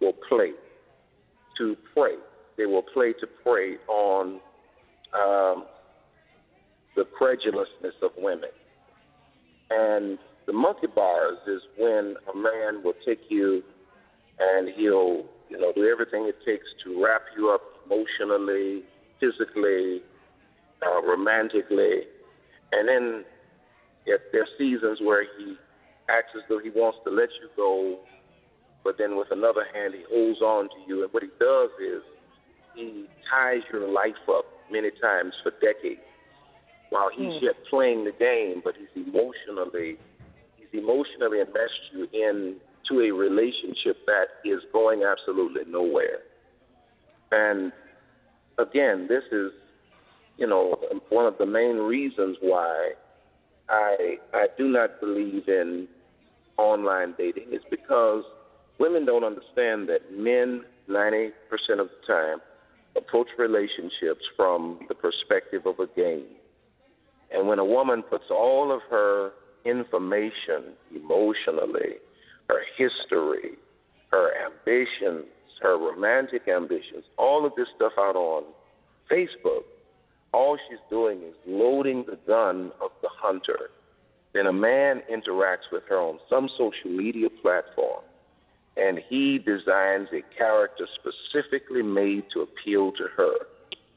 will 0.00 0.14
play 0.28 0.50
to 1.58 1.76
prey. 1.94 2.16
They 2.58 2.66
will 2.66 2.82
play 2.82 3.12
to 3.20 3.28
prey 3.44 3.76
on 3.86 4.40
um, 5.14 5.66
the 6.96 7.04
credulousness 7.16 7.94
of 8.02 8.10
women. 8.18 8.50
And 9.70 10.18
the 10.46 10.52
monkey 10.52 10.86
bars 10.86 11.38
is 11.46 11.62
when 11.78 12.16
a 12.32 12.36
man 12.36 12.82
will 12.82 12.94
take 13.06 13.20
you 13.28 13.62
and 14.38 14.68
he'll, 14.76 15.24
you 15.48 15.58
know, 15.58 15.72
do 15.74 15.88
everything 15.88 16.26
it 16.26 16.36
takes 16.44 16.66
to 16.84 17.02
wrap 17.02 17.22
you 17.36 17.50
up 17.50 17.62
emotionally, 17.86 18.82
physically, 19.20 20.02
uh, 20.84 21.02
romantically, 21.02 22.02
and 22.72 22.88
then 22.88 23.24
if 24.06 24.20
there 24.32 24.42
are 24.42 24.54
seasons 24.58 24.98
where 25.00 25.24
he 25.38 25.56
acts 26.10 26.32
as 26.36 26.42
though 26.48 26.58
he 26.58 26.70
wants 26.70 26.98
to 27.04 27.10
let 27.10 27.28
you 27.40 27.48
go, 27.56 28.00
but 28.82 28.96
then 28.98 29.16
with 29.16 29.28
another 29.30 29.64
hand 29.72 29.94
he 29.94 30.04
holds 30.10 30.40
on 30.42 30.68
to 30.68 30.76
you, 30.86 31.04
and 31.04 31.12
what 31.12 31.22
he 31.22 31.30
does 31.38 31.70
is 31.80 32.02
he 32.74 33.06
ties 33.30 33.62
your 33.72 33.88
life 33.88 34.20
up 34.28 34.44
many 34.70 34.90
times 35.00 35.32
for 35.42 35.52
decades 35.62 36.00
while 36.90 37.10
he's 37.14 37.38
hmm. 37.38 37.44
yet 37.44 37.54
playing 37.68 38.04
the 38.04 38.12
game, 38.12 38.62
but 38.64 38.74
he's 38.76 39.06
emotionally 39.06 39.96
he's 40.56 40.80
emotionally 40.80 41.40
enmeshed 41.40 41.92
you 41.92 42.04
into 42.12 43.00
a 43.00 43.10
relationship 43.10 43.96
that 44.06 44.26
is 44.44 44.60
going 44.72 45.02
absolutely 45.02 45.62
nowhere. 45.70 46.20
And 47.32 47.72
again, 48.58 49.06
this 49.08 49.24
is 49.32 49.52
you 50.36 50.46
know 50.46 50.76
one 51.10 51.26
of 51.26 51.38
the 51.38 51.46
main 51.46 51.76
reasons 51.76 52.36
why 52.40 52.92
I 53.68 54.16
I 54.32 54.46
do 54.56 54.68
not 54.68 55.00
believe 55.00 55.48
in 55.48 55.88
online 56.56 57.14
dating 57.18 57.52
is 57.52 57.62
because 57.70 58.24
women 58.78 59.04
don't 59.04 59.24
understand 59.24 59.88
that 59.88 60.12
men 60.12 60.64
ninety 60.88 61.30
percent 61.48 61.80
of 61.80 61.88
the 61.88 62.12
time 62.12 62.38
approach 62.96 63.28
relationships 63.38 64.24
from 64.36 64.80
the 64.88 64.94
perspective 64.94 65.66
of 65.66 65.78
a 65.80 65.86
game. 65.96 66.26
And 67.32 67.48
when 67.48 67.58
a 67.58 67.64
woman 67.64 68.02
puts 68.02 68.24
all 68.30 68.72
of 68.72 68.80
her 68.90 69.32
information 69.64 70.74
emotionally, 70.94 71.96
her 72.48 72.60
history, 72.76 73.52
her 74.10 74.32
ambitions, 74.46 75.26
her 75.62 75.78
romantic 75.78 76.48
ambitions, 76.48 77.04
all 77.16 77.46
of 77.46 77.52
this 77.56 77.68
stuff 77.76 77.92
out 77.98 78.16
on 78.16 78.44
Facebook, 79.10 79.62
all 80.32 80.58
she's 80.68 80.78
doing 80.90 81.18
is 81.22 81.34
loading 81.46 82.04
the 82.06 82.18
gun 82.26 82.72
of 82.82 82.90
the 83.02 83.08
hunter. 83.10 83.70
Then 84.34 84.46
a 84.46 84.52
man 84.52 85.02
interacts 85.10 85.70
with 85.70 85.84
her 85.88 85.98
on 85.98 86.18
some 86.28 86.48
social 86.58 86.90
media 86.90 87.28
platform, 87.40 88.02
and 88.76 88.98
he 89.08 89.38
designs 89.38 90.08
a 90.12 90.22
character 90.36 90.86
specifically 90.98 91.82
made 91.82 92.24
to 92.34 92.40
appeal 92.40 92.90
to 92.92 93.04
her. 93.16 93.34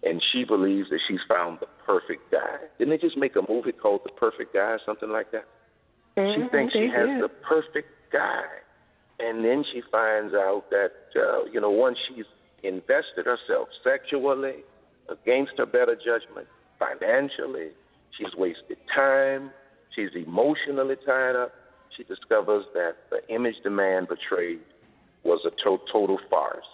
And 0.04 0.22
she 0.32 0.44
believes 0.44 0.90
that 0.90 1.00
she's 1.08 1.20
found 1.28 1.60
the 1.60 1.68
perfect 1.86 2.32
guy. 2.32 2.58
Didn't 2.78 2.92
they 2.92 2.98
just 2.98 3.18
make 3.18 3.36
a 3.36 3.42
movie 3.52 3.72
called 3.72 4.02
The 4.06 4.12
Perfect 4.12 4.54
Guy 4.54 4.60
or 4.60 4.80
something 4.86 5.10
like 5.10 5.32
that? 5.32 5.46
She 6.16 6.48
thinks 6.52 6.74
she 6.74 6.88
has 6.88 7.22
the 7.22 7.30
perfect 7.48 7.90
guy. 8.12 8.44
And 9.20 9.44
then 9.44 9.64
she 9.74 9.82
finds 9.92 10.34
out 10.34 10.66
that, 10.70 10.92
uh, 11.16 11.46
you 11.52 11.60
know, 11.60 11.72
once 11.72 11.98
she's 12.08 12.26
invested 12.64 13.26
herself 13.26 13.70
sexually, 13.84 14.64
against 15.10 15.54
her 15.58 15.66
better 15.66 15.96
judgment, 15.96 16.48
financially, 16.80 17.70
she's 18.18 18.34
wasted 18.36 18.78
time, 18.94 19.52
she's 19.96 20.10
emotionally 20.16 20.96
tied 21.06 21.36
up. 21.36 21.52
She 21.96 22.04
discovers 22.04 22.66
that 22.74 22.96
the 23.10 23.28
image 23.34 23.56
the 23.64 23.70
man 23.70 24.06
portrayed 24.06 24.60
was 25.24 25.40
a 25.46 25.52
to- 25.64 25.82
total 25.92 26.20
farce. 26.30 26.66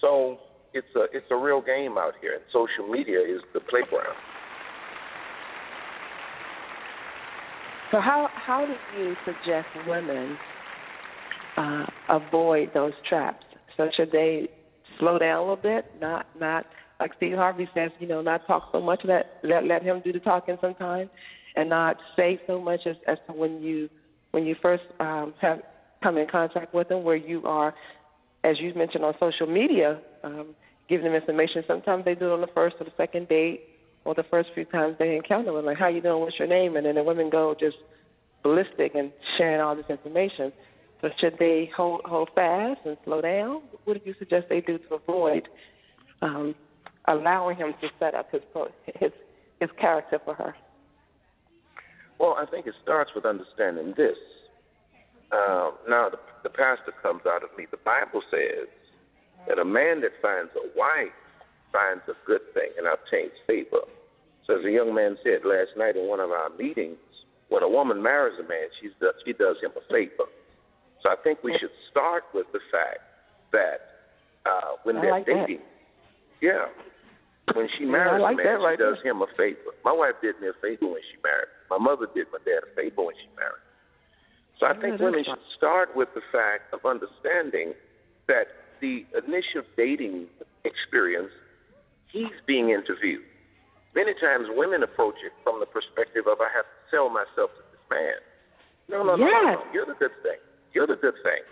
So 0.00 0.38
it's 0.76 0.94
a 0.94 1.04
it's 1.16 1.26
a 1.30 1.36
real 1.36 1.60
game 1.60 1.96
out 1.98 2.14
here, 2.20 2.34
and 2.34 2.42
social 2.52 2.86
media 2.88 3.18
is 3.20 3.40
the 3.54 3.60
playground. 3.60 4.16
So 7.90 8.00
how 8.00 8.28
how 8.34 8.66
do 8.66 8.74
you 9.00 9.14
suggest 9.24 9.68
women 9.86 10.36
uh, 11.56 11.86
avoid 12.08 12.70
those 12.74 12.92
traps? 13.08 13.44
So 13.76 13.88
should 13.96 14.10
they 14.12 14.48
slow 14.98 15.18
down 15.18 15.38
a 15.38 15.40
little 15.40 15.56
bit, 15.56 15.84
not 16.00 16.26
not 16.38 16.66
like 17.00 17.12
Steve 17.16 17.36
Harvey 17.36 17.68
says, 17.74 17.90
you 17.98 18.08
know, 18.08 18.22
not 18.22 18.46
talk 18.46 18.68
so 18.72 18.80
much, 18.80 19.00
let 19.04 19.38
let 19.42 19.64
let 19.64 19.82
him 19.82 20.00
do 20.04 20.12
the 20.12 20.20
talking 20.20 20.56
sometimes, 20.60 21.10
and 21.54 21.68
not 21.68 21.96
say 22.16 22.40
so 22.46 22.60
much 22.60 22.80
as 22.86 22.96
as 23.06 23.18
to 23.26 23.32
when 23.32 23.62
you 23.62 23.88
when 24.32 24.44
you 24.44 24.56
first 24.60 24.84
um, 25.00 25.34
have 25.40 25.60
come 26.02 26.18
in 26.18 26.26
contact 26.26 26.74
with 26.74 26.88
them, 26.88 27.04
where 27.04 27.16
you 27.16 27.42
are, 27.44 27.74
as 28.44 28.60
you 28.60 28.72
mentioned 28.74 29.04
on 29.04 29.14
social 29.18 29.46
media, 29.46 30.00
um, 30.24 30.54
giving 30.88 31.04
them 31.04 31.14
information. 31.14 31.64
Sometimes 31.66 32.04
they 32.04 32.14
do 32.14 32.30
it 32.30 32.32
on 32.32 32.40
the 32.40 32.48
first 32.54 32.76
or 32.80 32.84
the 32.84 32.92
second 32.96 33.28
date, 33.28 33.62
or 34.04 34.14
the 34.14 34.24
first 34.30 34.50
few 34.54 34.64
times 34.64 34.96
they 34.98 35.16
encounter 35.16 35.52
them. 35.52 35.64
Like, 35.64 35.78
how 35.78 35.88
you 35.88 36.00
doing? 36.00 36.20
What's 36.20 36.38
your 36.38 36.48
name? 36.48 36.76
And 36.76 36.86
then 36.86 36.94
the 36.94 37.02
women 37.02 37.28
go 37.28 37.54
just 37.58 37.76
ballistic 38.42 38.94
and 38.94 39.10
sharing 39.36 39.60
all 39.60 39.74
this 39.74 39.86
information. 39.88 40.52
So 41.02 41.10
should 41.20 41.36
they 41.38 41.70
hold 41.76 42.02
hold 42.04 42.30
fast 42.34 42.80
and 42.84 42.96
slow 43.04 43.20
down? 43.20 43.62
What 43.84 43.94
do 43.94 44.00
you 44.04 44.14
suggest 44.18 44.46
they 44.48 44.60
do 44.60 44.78
to 44.78 44.94
avoid 44.94 45.48
um, 46.22 46.54
allowing 47.06 47.56
him 47.56 47.74
to 47.80 47.88
set 47.98 48.14
up 48.14 48.30
his 48.30 48.40
his 48.94 49.12
his 49.60 49.70
character 49.78 50.20
for 50.24 50.34
her? 50.34 50.54
Well, 52.18 52.36
I 52.38 52.46
think 52.46 52.66
it 52.66 52.74
starts 52.82 53.10
with 53.14 53.26
understanding 53.26 53.92
this. 53.96 54.16
Uh, 55.30 55.70
now, 55.88 56.08
the, 56.08 56.18
the 56.44 56.48
pastor 56.48 56.94
comes 57.02 57.22
out 57.26 57.42
of 57.42 57.50
me. 57.58 57.66
The 57.70 57.78
Bible 57.84 58.22
says 58.30 58.68
that 59.48 59.58
a 59.58 59.64
man 59.64 60.00
that 60.02 60.12
finds 60.22 60.50
a 60.56 60.66
wife 60.76 61.14
finds 61.72 62.02
a 62.08 62.14
good 62.26 62.42
thing 62.54 62.70
and 62.78 62.86
obtains 62.86 63.32
favor. 63.46 63.84
So, 64.46 64.58
as 64.58 64.64
a 64.64 64.70
young 64.70 64.94
man 64.94 65.16
said 65.22 65.42
last 65.44 65.74
night 65.76 65.96
in 65.96 66.06
one 66.08 66.20
of 66.20 66.30
our 66.30 66.50
meetings, 66.56 66.98
when 67.48 67.62
a 67.62 67.68
woman 67.68 68.02
marries 68.02 68.38
a 68.38 68.46
man, 68.46 68.70
she's, 68.80 68.92
she 69.24 69.32
does 69.32 69.56
him 69.62 69.72
a 69.74 69.84
favor. 69.92 70.30
So, 71.02 71.10
I 71.10 71.16
think 71.22 71.42
we 71.42 71.56
should 71.58 71.74
start 71.90 72.24
with 72.34 72.46
the 72.52 72.60
fact 72.70 73.02
that 73.52 74.06
uh, 74.46 74.78
when 74.84 74.96
they're 75.02 75.10
like 75.10 75.26
dating, 75.26 75.58
that. 75.58 76.42
yeah, 76.42 76.66
when 77.54 77.68
she 77.78 77.84
marries 77.84 78.22
like 78.22 78.34
a 78.34 78.42
man, 78.42 78.60
right 78.62 78.78
she 78.78 78.82
does 78.82 78.98
there. 79.02 79.12
him 79.12 79.22
a 79.22 79.30
favor. 79.36 79.74
My 79.84 79.92
wife 79.92 80.14
did 80.22 80.38
me 80.40 80.48
a 80.48 80.56
favor 80.62 80.86
when 80.94 81.02
she 81.10 81.18
married. 81.22 81.50
My 81.70 81.78
mother 81.78 82.06
did 82.14 82.26
my 82.32 82.38
dad 82.46 82.62
a 82.66 82.70
favor 82.74 83.06
when 83.10 83.14
she 83.18 83.30
married. 83.34 83.62
So 84.58 84.66
I 84.66 84.74
Yeah, 84.74 84.80
think 84.80 85.00
women 85.00 85.22
should 85.26 85.42
start 85.58 85.94
with 85.94 86.08
the 86.14 86.22
fact 86.32 86.70
of 86.72 86.82
understanding 86.86 87.74
that 88.26 88.46
the 88.80 89.04
initial 89.16 89.62
dating 89.76 90.26
experience, 90.64 91.30
he's 92.12 92.36
being 92.46 92.70
interviewed. 92.70 93.22
Many 93.94 94.12
times 94.20 94.46
women 94.52 94.82
approach 94.82 95.16
it 95.24 95.32
from 95.42 95.60
the 95.60 95.66
perspective 95.66 96.28
of 96.28 96.40
I 96.40 96.48
have 96.54 96.68
to 96.68 96.78
sell 96.90 97.08
myself 97.08 97.50
to 97.56 97.62
this 97.72 97.84
man. 97.88 98.20
No, 98.88 99.02
no, 99.02 99.16
no, 99.16 99.24
no, 99.24 99.40
no. 99.42 99.62
You're 99.72 99.86
the 99.86 99.98
good 99.98 100.14
thing. 100.22 100.38
You're 100.74 100.86
the 100.86 101.00
good 101.00 101.16
thing. 101.24 101.42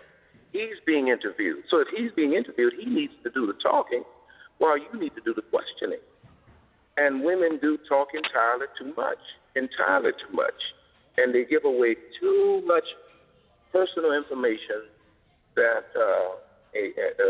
He's 0.53 0.79
being 0.85 1.09
interviewed. 1.09 1.65
So 1.69 1.81
if 1.81 1.87
he's 1.95 2.11
being 2.15 2.33
interviewed, 2.33 2.73
he 2.79 2.85
needs 2.85 3.13
to 3.23 3.29
do 3.31 3.47
the 3.47 3.57
talking 3.61 4.03
while 4.59 4.77
you 4.77 4.87
need 4.97 5.13
to 5.15 5.21
do 5.25 5.33
the 5.33 5.41
questioning. 5.41 5.99
And 6.97 7.23
women 7.23 7.59
do 7.61 7.77
talk 7.89 8.09
entirely 8.13 8.67
too 8.79 8.93
much, 8.95 9.19
entirely 9.55 10.11
too 10.15 10.33
much. 10.33 10.55
And 11.17 11.33
they 11.35 11.43
give 11.43 11.65
away 11.65 11.95
too 12.21 12.61
much 12.65 12.85
personal 13.73 14.13
information 14.13 14.87
that 15.55 15.91
uh, 15.91 16.39
a, 16.75 16.91
a, 16.99 17.29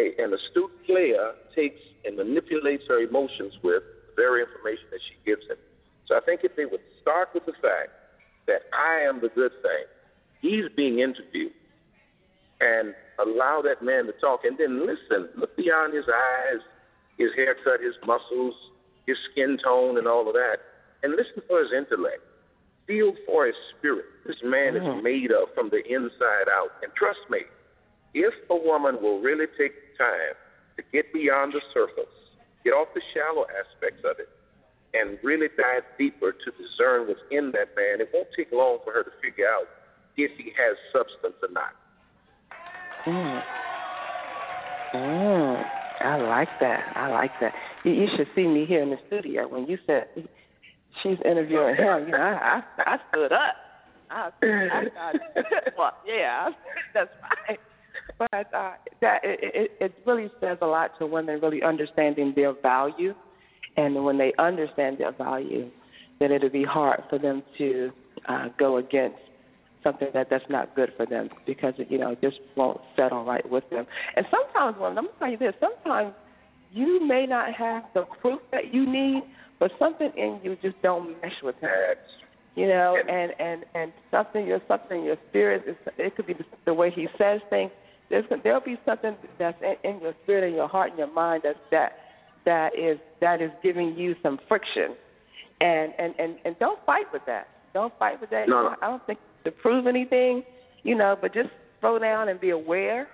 a, 0.00 0.24
an 0.24 0.34
astute 0.34 0.72
player 0.86 1.32
takes 1.54 1.80
and 2.04 2.16
manipulates 2.16 2.84
her 2.88 3.00
emotions 3.00 3.54
with 3.62 3.82
the 3.82 4.14
very 4.16 4.42
information 4.42 4.84
that 4.90 5.00
she 5.08 5.16
gives 5.24 5.46
him. 5.48 5.56
So 6.06 6.16
I 6.16 6.20
think 6.20 6.40
if 6.44 6.56
they 6.56 6.64
would 6.64 6.82
start 7.00 7.28
with 7.34 7.46
the 7.46 7.56
fact 7.62 7.90
that 8.46 8.62
I 8.72 9.00
am 9.08 9.20
the 9.20 9.28
good 9.28 9.52
thing, 9.62 9.84
he's 10.40 10.68
being 10.76 10.98
interviewed, 10.98 11.52
and 12.60 12.94
allow 13.18 13.62
that 13.62 13.82
man 13.82 14.06
to 14.06 14.12
talk, 14.20 14.40
and 14.44 14.56
then 14.58 14.86
listen, 14.86 15.28
look 15.36 15.56
beyond 15.56 15.94
his 15.94 16.04
eyes, 16.08 16.60
his 17.18 17.30
haircut, 17.36 17.80
his 17.80 17.94
muscles, 18.06 18.54
his 19.06 19.16
skin 19.30 19.58
tone, 19.62 19.98
and 19.98 20.06
all 20.06 20.26
of 20.28 20.34
that, 20.34 20.58
and 21.02 21.12
listen 21.12 21.42
for 21.48 21.60
his 21.60 21.72
intellect. 21.72 22.20
Feel 22.86 23.14
for 23.26 23.46
his 23.46 23.56
spirit. 23.76 24.04
This 24.26 24.36
man 24.44 24.76
is 24.76 24.82
mm-hmm. 24.82 25.02
made 25.02 25.30
of 25.32 25.48
from 25.54 25.70
the 25.70 25.80
inside 25.88 26.52
out. 26.52 26.68
And 26.82 26.92
trust 26.94 27.20
me, 27.30 27.40
if 28.14 28.34
a 28.50 28.56
woman 28.56 28.98
will 29.02 29.20
really 29.20 29.46
take 29.58 29.74
time 29.98 30.38
to 30.76 30.82
get 30.92 31.12
beyond 31.12 31.52
the 31.52 31.60
surface, 31.72 32.10
get 32.64 32.70
off 32.70 32.88
the 32.94 33.02
shallow 33.12 33.46
aspects 33.50 34.02
of 34.08 34.18
it, 34.18 34.28
and 34.94 35.18
really 35.22 35.48
dive 35.56 35.82
deeper 35.98 36.32
to 36.32 36.50
discern 36.54 37.08
what's 37.08 37.20
in 37.30 37.50
that 37.52 37.74
man, 37.74 38.00
it 38.00 38.08
won't 38.14 38.28
take 38.36 38.50
long 38.52 38.78
for 38.84 38.92
her 38.92 39.02
to 39.02 39.10
figure 39.22 39.46
out 39.46 39.66
if 40.16 40.30
he 40.38 40.52
has 40.56 40.76
substance 40.92 41.34
or 41.42 41.50
not. 41.50 41.74
Mm. 43.06 43.42
Mm. 44.94 45.64
I 46.00 46.16
like 46.16 46.48
that. 46.60 46.92
I 46.94 47.08
like 47.08 47.32
that. 47.40 47.52
You, 47.84 47.92
you 47.92 48.06
should 48.16 48.28
see 48.34 48.46
me 48.46 48.66
here 48.66 48.82
in 48.82 48.90
the 48.90 48.98
studio 49.08 49.48
when 49.48 49.66
you 49.66 49.78
said 49.86 50.06
she's 51.02 51.18
interviewing 51.24 51.76
him. 51.76 52.06
You 52.06 52.12
know, 52.12 52.18
I 52.18 52.62
I, 52.78 52.82
I 52.86 52.96
stood 53.10 53.32
up. 53.32 53.54
I, 54.10 54.30
I, 54.42 54.84
I 55.00 55.12
well, 55.76 55.92
yeah, 56.06 56.50
that's 56.92 57.10
right. 57.48 57.58
But 58.18 58.54
uh, 58.54 58.72
that 59.00 59.20
it, 59.24 59.40
it 59.42 59.70
it 59.80 59.94
really 60.06 60.30
says 60.40 60.58
a 60.62 60.66
lot 60.66 60.92
to 60.98 61.06
women 61.06 61.40
really 61.40 61.62
understanding 61.62 62.32
their 62.36 62.52
value, 62.60 63.14
and 63.76 64.04
when 64.04 64.18
they 64.18 64.32
understand 64.38 64.98
their 64.98 65.12
value, 65.12 65.70
then 66.20 66.30
it'll 66.32 66.50
be 66.50 66.64
hard 66.64 67.02
for 67.10 67.18
them 67.18 67.42
to 67.58 67.90
uh, 68.28 68.48
go 68.58 68.76
against 68.76 69.18
something 69.82 70.08
that 70.14 70.28
that's 70.30 70.44
not 70.48 70.74
good 70.74 70.92
for 70.96 71.06
them 71.06 71.28
because 71.46 71.74
you 71.88 71.98
know 71.98 72.10
it 72.10 72.20
just 72.20 72.38
won't 72.56 72.80
settle 72.96 73.24
right 73.24 73.48
with 73.48 73.68
them. 73.70 73.86
And 74.16 74.26
sometimes, 74.30 74.76
well, 74.80 74.92
let 74.92 75.04
me 75.04 75.10
tell 75.18 75.30
you 75.30 75.38
this: 75.38 75.54
sometimes 75.60 76.14
you 76.72 77.06
may 77.06 77.26
not 77.26 77.54
have 77.54 77.84
the 77.94 78.02
proof 78.20 78.40
that 78.50 78.72
you 78.72 78.90
need, 78.90 79.22
but 79.60 79.70
something 79.78 80.10
in 80.16 80.40
you 80.42 80.56
just 80.62 80.80
don't 80.82 81.10
mesh 81.22 81.40
with 81.42 81.56
him. 81.60 81.70
You 82.56 82.68
know, 82.68 82.96
and 83.08 83.32
and 83.38 83.64
and 83.74 83.92
something 84.10 84.46
your 84.46 84.60
something 84.68 85.04
your 85.04 85.16
spirit 85.28 85.64
is 85.66 85.76
it 85.98 86.16
could 86.16 86.26
be 86.26 86.34
the, 86.34 86.44
the 86.66 86.74
way 86.74 86.90
he 86.90 87.08
says 87.18 87.40
things. 87.50 87.70
There's 88.14 88.40
there'll 88.44 88.60
be 88.60 88.78
something 88.86 89.16
that's 89.40 89.60
in, 89.60 89.90
in 89.90 90.00
your 90.00 90.14
spirit 90.22 90.44
and 90.44 90.54
your 90.54 90.68
heart 90.68 90.90
and 90.90 90.98
your 91.00 91.12
mind 91.12 91.42
that's 91.42 91.58
that 91.72 91.94
that 92.44 92.78
is 92.78 92.96
that 93.20 93.42
is 93.42 93.50
giving 93.60 93.96
you 93.96 94.14
some 94.22 94.38
friction, 94.46 94.94
and 95.60 95.92
and 95.98 96.14
and 96.20 96.36
and 96.44 96.56
don't 96.60 96.78
fight 96.86 97.06
with 97.12 97.22
that. 97.26 97.48
Don't 97.72 97.92
fight 97.98 98.20
with 98.20 98.30
that. 98.30 98.48
No. 98.48 98.76
I 98.80 98.86
don't 98.86 99.04
think 99.04 99.18
to 99.42 99.50
prove 99.50 99.88
anything, 99.88 100.44
you 100.84 100.94
know, 100.94 101.16
but 101.20 101.34
just 101.34 101.48
slow 101.80 101.98
down 101.98 102.28
and 102.28 102.40
be 102.40 102.50
aware. 102.50 103.08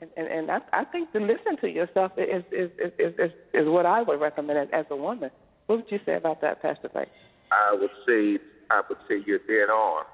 And 0.00 0.10
and, 0.16 0.26
and 0.26 0.50
I, 0.50 0.58
I 0.72 0.84
think 0.86 1.12
to 1.12 1.20
listen 1.20 1.56
to 1.60 1.68
yourself 1.68 2.10
is 2.18 2.42
is 2.50 2.72
is 2.84 2.92
is, 2.98 3.14
is, 3.20 3.30
is 3.54 3.68
what 3.68 3.86
I 3.86 4.02
would 4.02 4.20
recommend 4.20 4.58
as, 4.58 4.68
as 4.72 4.86
a 4.90 4.96
woman. 4.96 5.30
What 5.66 5.76
would 5.76 5.92
you 5.92 6.00
say 6.04 6.16
about 6.16 6.40
that, 6.40 6.60
Pastor 6.60 6.88
Bay? 6.88 7.06
I 7.52 7.72
would 7.72 7.90
say 8.04 8.42
I 8.68 8.82
would 8.88 8.98
say 9.08 9.22
you're 9.24 9.38
dead 9.46 9.70
on. 9.70 10.06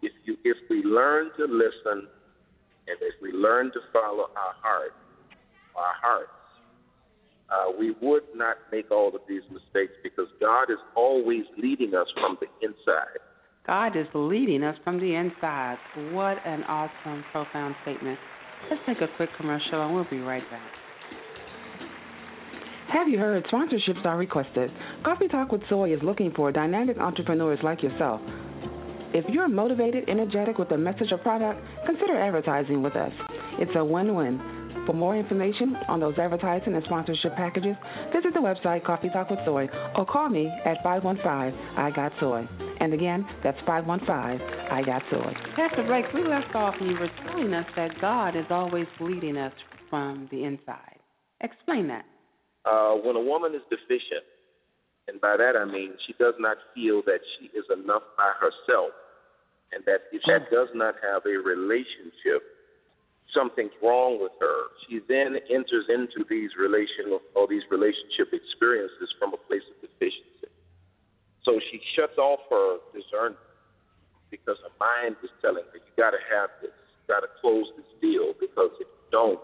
If 0.00 0.12
you 0.24 0.38
if 0.42 0.56
we 0.70 0.82
learn 0.84 1.32
to 1.36 1.44
listen 1.44 2.08
and 2.90 2.98
if 3.00 3.14
we 3.22 3.32
learn 3.32 3.70
to 3.72 3.80
follow 3.92 4.26
our 4.34 4.54
heart, 4.60 4.94
our 5.76 5.94
hearts, 6.02 6.30
uh, 7.50 7.72
we 7.78 7.94
would 8.02 8.22
not 8.34 8.56
make 8.72 8.90
all 8.90 9.08
of 9.08 9.20
these 9.28 9.42
mistakes 9.50 9.92
because 10.02 10.26
God 10.40 10.70
is 10.70 10.78
always 10.96 11.44
leading 11.56 11.94
us 11.94 12.06
from 12.14 12.36
the 12.40 12.46
inside. 12.66 13.18
God 13.66 13.96
is 13.96 14.06
leading 14.14 14.64
us 14.64 14.76
from 14.82 14.98
the 14.98 15.14
inside. 15.14 15.78
What 16.12 16.38
an 16.44 16.64
awesome, 16.64 17.24
profound 17.30 17.74
statement. 17.82 18.18
Let's 18.70 18.82
take 18.86 19.00
a 19.00 19.08
quick 19.16 19.30
commercial 19.36 19.82
and 19.82 19.94
we'll 19.94 20.10
be 20.10 20.18
right 20.18 20.48
back. 20.50 20.70
Have 22.92 23.08
you 23.08 23.18
heard 23.18 23.44
sponsorships 23.44 24.04
are 24.04 24.18
requested? 24.18 24.70
Coffee 25.04 25.28
Talk 25.28 25.52
with 25.52 25.62
Soy 25.68 25.94
is 25.94 26.00
looking 26.02 26.32
for 26.34 26.50
dynamic 26.50 26.98
entrepreneurs 26.98 27.60
like 27.62 27.82
yourself. 27.82 28.20
If 29.12 29.24
you're 29.28 29.48
motivated, 29.48 30.08
energetic 30.08 30.58
with 30.58 30.70
a 30.70 30.78
message 30.78 31.10
or 31.10 31.18
product, 31.18 31.60
consider 31.84 32.16
advertising 32.16 32.82
with 32.82 32.94
us. 32.94 33.12
It's 33.58 33.72
a 33.74 33.84
win 33.84 34.14
win. 34.14 34.40
For 34.86 34.92
more 34.92 35.16
information 35.16 35.76
on 35.88 36.00
those 36.00 36.14
advertising 36.16 36.74
and 36.74 36.84
sponsorship 36.84 37.34
packages, 37.34 37.76
visit 38.14 38.32
the 38.34 38.40
website 38.40 38.84
Coffee 38.84 39.10
Talk 39.10 39.30
with 39.30 39.40
Soy 39.44 39.68
or 39.96 40.06
call 40.06 40.28
me 40.28 40.46
at 40.64 40.82
515 40.82 41.26
I 41.76 41.90
Got 41.90 42.12
Soy. 42.20 42.48
And 42.80 42.94
again, 42.94 43.26
that's 43.42 43.58
515 43.66 44.10
I 44.70 44.82
Got 44.82 45.02
Soy. 45.10 45.34
Pastor 45.56 45.82
Blake, 45.86 46.06
we 46.14 46.22
left 46.22 46.54
off 46.54 46.74
and 46.80 46.90
you 46.90 46.96
were 46.98 47.10
telling 47.26 47.52
us 47.52 47.66
that 47.76 48.00
God 48.00 48.36
is 48.36 48.46
always 48.48 48.86
leading 49.00 49.36
us 49.36 49.52
from 49.90 50.28
the 50.30 50.44
inside. 50.44 50.98
Explain 51.40 51.88
that. 51.88 52.04
Uh, 52.64 52.92
when 52.94 53.16
a 53.16 53.20
woman 53.20 53.54
is 53.54 53.62
deficient, 53.70 54.24
and 55.08 55.20
by 55.20 55.36
that 55.36 55.56
I 55.56 55.64
mean 55.64 55.92
she 56.06 56.14
does 56.18 56.34
not 56.38 56.56
feel 56.74 57.02
that 57.06 57.20
she 57.36 57.46
is 57.56 57.64
enough 57.72 58.02
by 58.16 58.32
herself, 58.38 58.90
and 59.72 59.84
that 59.86 60.10
if 60.12 60.22
that 60.26 60.50
oh. 60.50 60.64
does 60.64 60.70
not 60.74 60.94
have 61.02 61.22
a 61.26 61.36
relationship, 61.38 62.42
something's 63.34 63.74
wrong 63.82 64.18
with 64.20 64.32
her. 64.40 64.74
She 64.86 65.00
then 65.06 65.38
enters 65.50 65.86
into 65.88 66.26
these 66.28 66.50
relational 66.58 67.22
or 67.34 67.46
these 67.46 67.62
relationship 67.70 68.34
experiences 68.34 69.08
from 69.18 69.34
a 69.34 69.40
place 69.46 69.62
of 69.70 69.78
deficiency. 69.78 70.50
So 71.46 71.58
she 71.70 71.80
shuts 71.96 72.18
off 72.18 72.40
her 72.50 72.82
discernment 72.92 73.40
because 74.30 74.58
her 74.62 74.74
mind 74.78 75.16
is 75.22 75.30
telling 75.40 75.64
her, 75.64 75.78
"You 75.78 75.94
got 75.96 76.12
to 76.12 76.22
have 76.30 76.50
this, 76.60 76.74
you 76.74 77.06
got 77.06 77.22
to 77.22 77.30
close 77.40 77.70
this 77.78 77.88
deal 78.02 78.34
because 78.38 78.74
if 78.82 78.86
you 78.90 79.06
don't, 79.10 79.40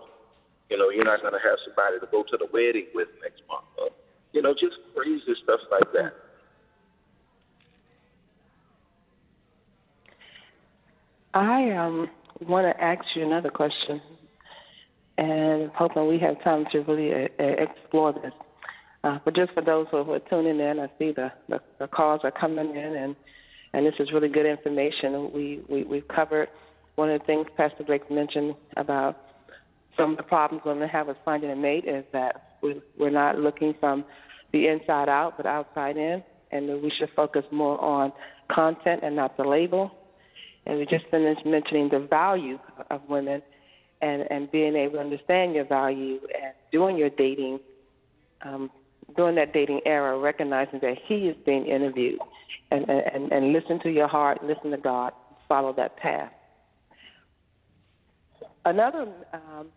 you 0.71 0.77
know, 0.77 0.91
you're 0.91 1.07
not 1.07 1.23
going 1.23 1.35
to 1.35 1.43
have 1.43 1.59
somebody 1.65 1.99
to 2.03 2.09
go 2.11 2.23
to 2.23 2.37
the 2.37 2.51
wedding 2.53 2.91
with 2.95 3.09
next 3.23 3.43
month." 3.49 3.67
Or, 3.79 3.91
you 4.35 4.43
know, 4.43 4.53
just 4.53 4.77
crazy 4.95 5.35
stuff 5.43 5.62
like 5.71 5.91
that. 5.95 6.26
I 11.37 11.70
um 11.72 12.09
want 12.40 12.66
to 12.66 12.83
ask 12.83 13.05
you 13.14 13.22
another 13.22 13.51
question, 13.51 14.01
and 15.18 15.70
hoping 15.75 16.09
we 16.09 16.18
have 16.20 16.42
time 16.42 16.64
to 16.72 16.79
really 16.81 17.12
uh, 17.12 17.29
uh, 17.38 17.44
explore 17.44 18.14
this. 18.14 18.33
Uh, 19.05 19.18
but 19.22 19.37
just 19.37 19.53
for 19.53 19.61
those 19.61 19.87
who 19.90 19.99
are 20.12 20.18
tuning 20.31 20.59
in, 20.59 20.81
I 20.81 20.87
see 20.99 21.12
the, 21.12 21.31
the 21.51 21.61
the 21.79 21.88
calls 21.88 22.22
are 22.25 22.31
coming 22.31 22.70
in, 22.70 22.96
and 22.96 23.14
and 23.75 23.85
this 23.85 23.92
is 23.99 24.12
really 24.12 24.31
good 24.31 24.46
information. 24.46 25.31
We 25.35 25.61
we 25.68 25.85
we've 25.85 26.09
covered 26.09 26.49
one 26.94 27.11
of 27.11 27.20
the 27.20 27.27
things 27.27 27.46
Pastor 27.55 27.85
Blake 27.85 28.11
mentioned 28.11 28.55
about 28.79 29.18
some 29.94 30.12
of 30.12 30.16
the 30.16 30.22
problems 30.22 30.62
women 30.64 30.88
have 30.88 31.07
with 31.07 31.18
finding 31.22 31.51
a 31.51 31.57
mate 31.57 31.85
is 31.87 32.05
that 32.14 32.57
we, 32.62 32.81
we're 32.99 33.11
not 33.11 33.38
looking 33.38 33.75
from 33.79 34.07
the 34.55 34.68
inside 34.68 35.11
out, 35.11 35.35
but 35.37 35.44
outside 35.44 35.99
in, 35.99 36.22
and 36.51 36.83
we 36.83 36.90
should 36.99 37.11
focus 37.14 37.44
more 37.53 37.79
on 37.85 38.11
content 38.51 39.01
and 39.03 39.14
not 39.14 39.37
the 39.37 39.44
label. 39.44 39.90
And 40.66 40.79
we 40.79 40.87
just 40.87 41.07
finished 41.11 41.46
mentioning 41.46 41.88
the 41.90 42.00
value 42.00 42.59
of 42.90 43.00
women 43.09 43.42
and, 44.02 44.24
and 44.31 44.50
being 44.50 44.76
able 44.76 44.94
to 44.94 45.00
understand 45.00 45.55
your 45.55 45.64
value 45.64 46.18
and 46.42 46.52
doing 46.72 46.96
your 46.96 47.11
dating, 47.11 47.61
um, 48.42 48.70
during 49.16 49.37
that 49.37 49.52
dating 49.52 49.81
era, 49.87 50.18
recognizing 50.18 50.81
that 50.81 50.96
he 51.07 51.29
is 51.29 51.37
being 51.46 51.66
interviewed 51.66 52.18
and, 52.70 52.88
and, 52.88 53.33
and 53.33 53.52
listen 53.52 53.79
to 53.81 53.90
your 53.90 54.09
heart, 54.09 54.42
listen 54.44 54.70
to 54.72 54.76
God, 54.76 55.12
follow 55.48 55.72
that 55.74 55.96
path. 55.96 56.33
Another 58.64 59.07
um, 59.33 59.68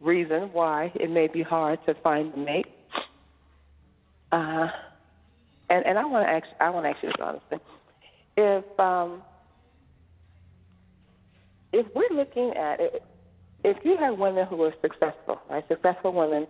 reason 0.00 0.50
why 0.52 0.90
it 0.94 1.10
may 1.10 1.26
be 1.26 1.42
hard 1.42 1.78
to 1.86 1.94
find 2.02 2.32
a 2.32 2.36
mate, 2.38 2.66
uh, 4.32 4.68
and 5.68 5.84
and 5.84 5.98
I 5.98 6.04
want 6.06 6.26
to 6.26 6.30
ask 6.30 6.46
I 6.58 6.70
want 6.70 6.86
to 6.86 6.90
ask 6.90 7.02
you 7.02 7.10
this 7.10 7.16
honestly, 7.22 7.58
if 8.38 8.80
um, 8.80 9.22
if 11.74 11.86
we're 11.94 12.16
looking 12.16 12.52
at 12.56 12.80
it, 12.80 13.02
if 13.64 13.76
you 13.84 13.96
have 13.98 14.18
women 14.18 14.46
who 14.46 14.62
are 14.62 14.74
successful, 14.80 15.40
right, 15.50 15.64
successful 15.68 16.12
women, 16.12 16.46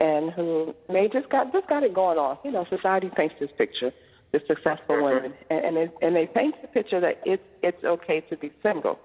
and 0.00 0.32
who 0.32 0.74
may 0.88 1.08
just 1.08 1.28
got 1.30 1.52
just 1.52 1.68
got 1.68 1.82
it 1.82 1.94
going 1.94 2.18
on, 2.18 2.38
you 2.44 2.52
know, 2.52 2.66
society 2.68 3.10
paints 3.16 3.34
this 3.40 3.50
picture, 3.56 3.92
the 4.32 4.40
successful 4.46 4.96
mm-hmm. 4.96 5.04
women, 5.04 5.34
and 5.50 5.64
and, 5.64 5.76
it, 5.76 5.94
and 6.02 6.16
they 6.16 6.26
paint 6.26 6.54
the 6.60 6.68
picture 6.68 7.00
that 7.00 7.20
it's 7.24 7.42
it's 7.62 7.82
okay 7.84 8.20
to 8.28 8.36
be 8.36 8.50
single 8.62 8.98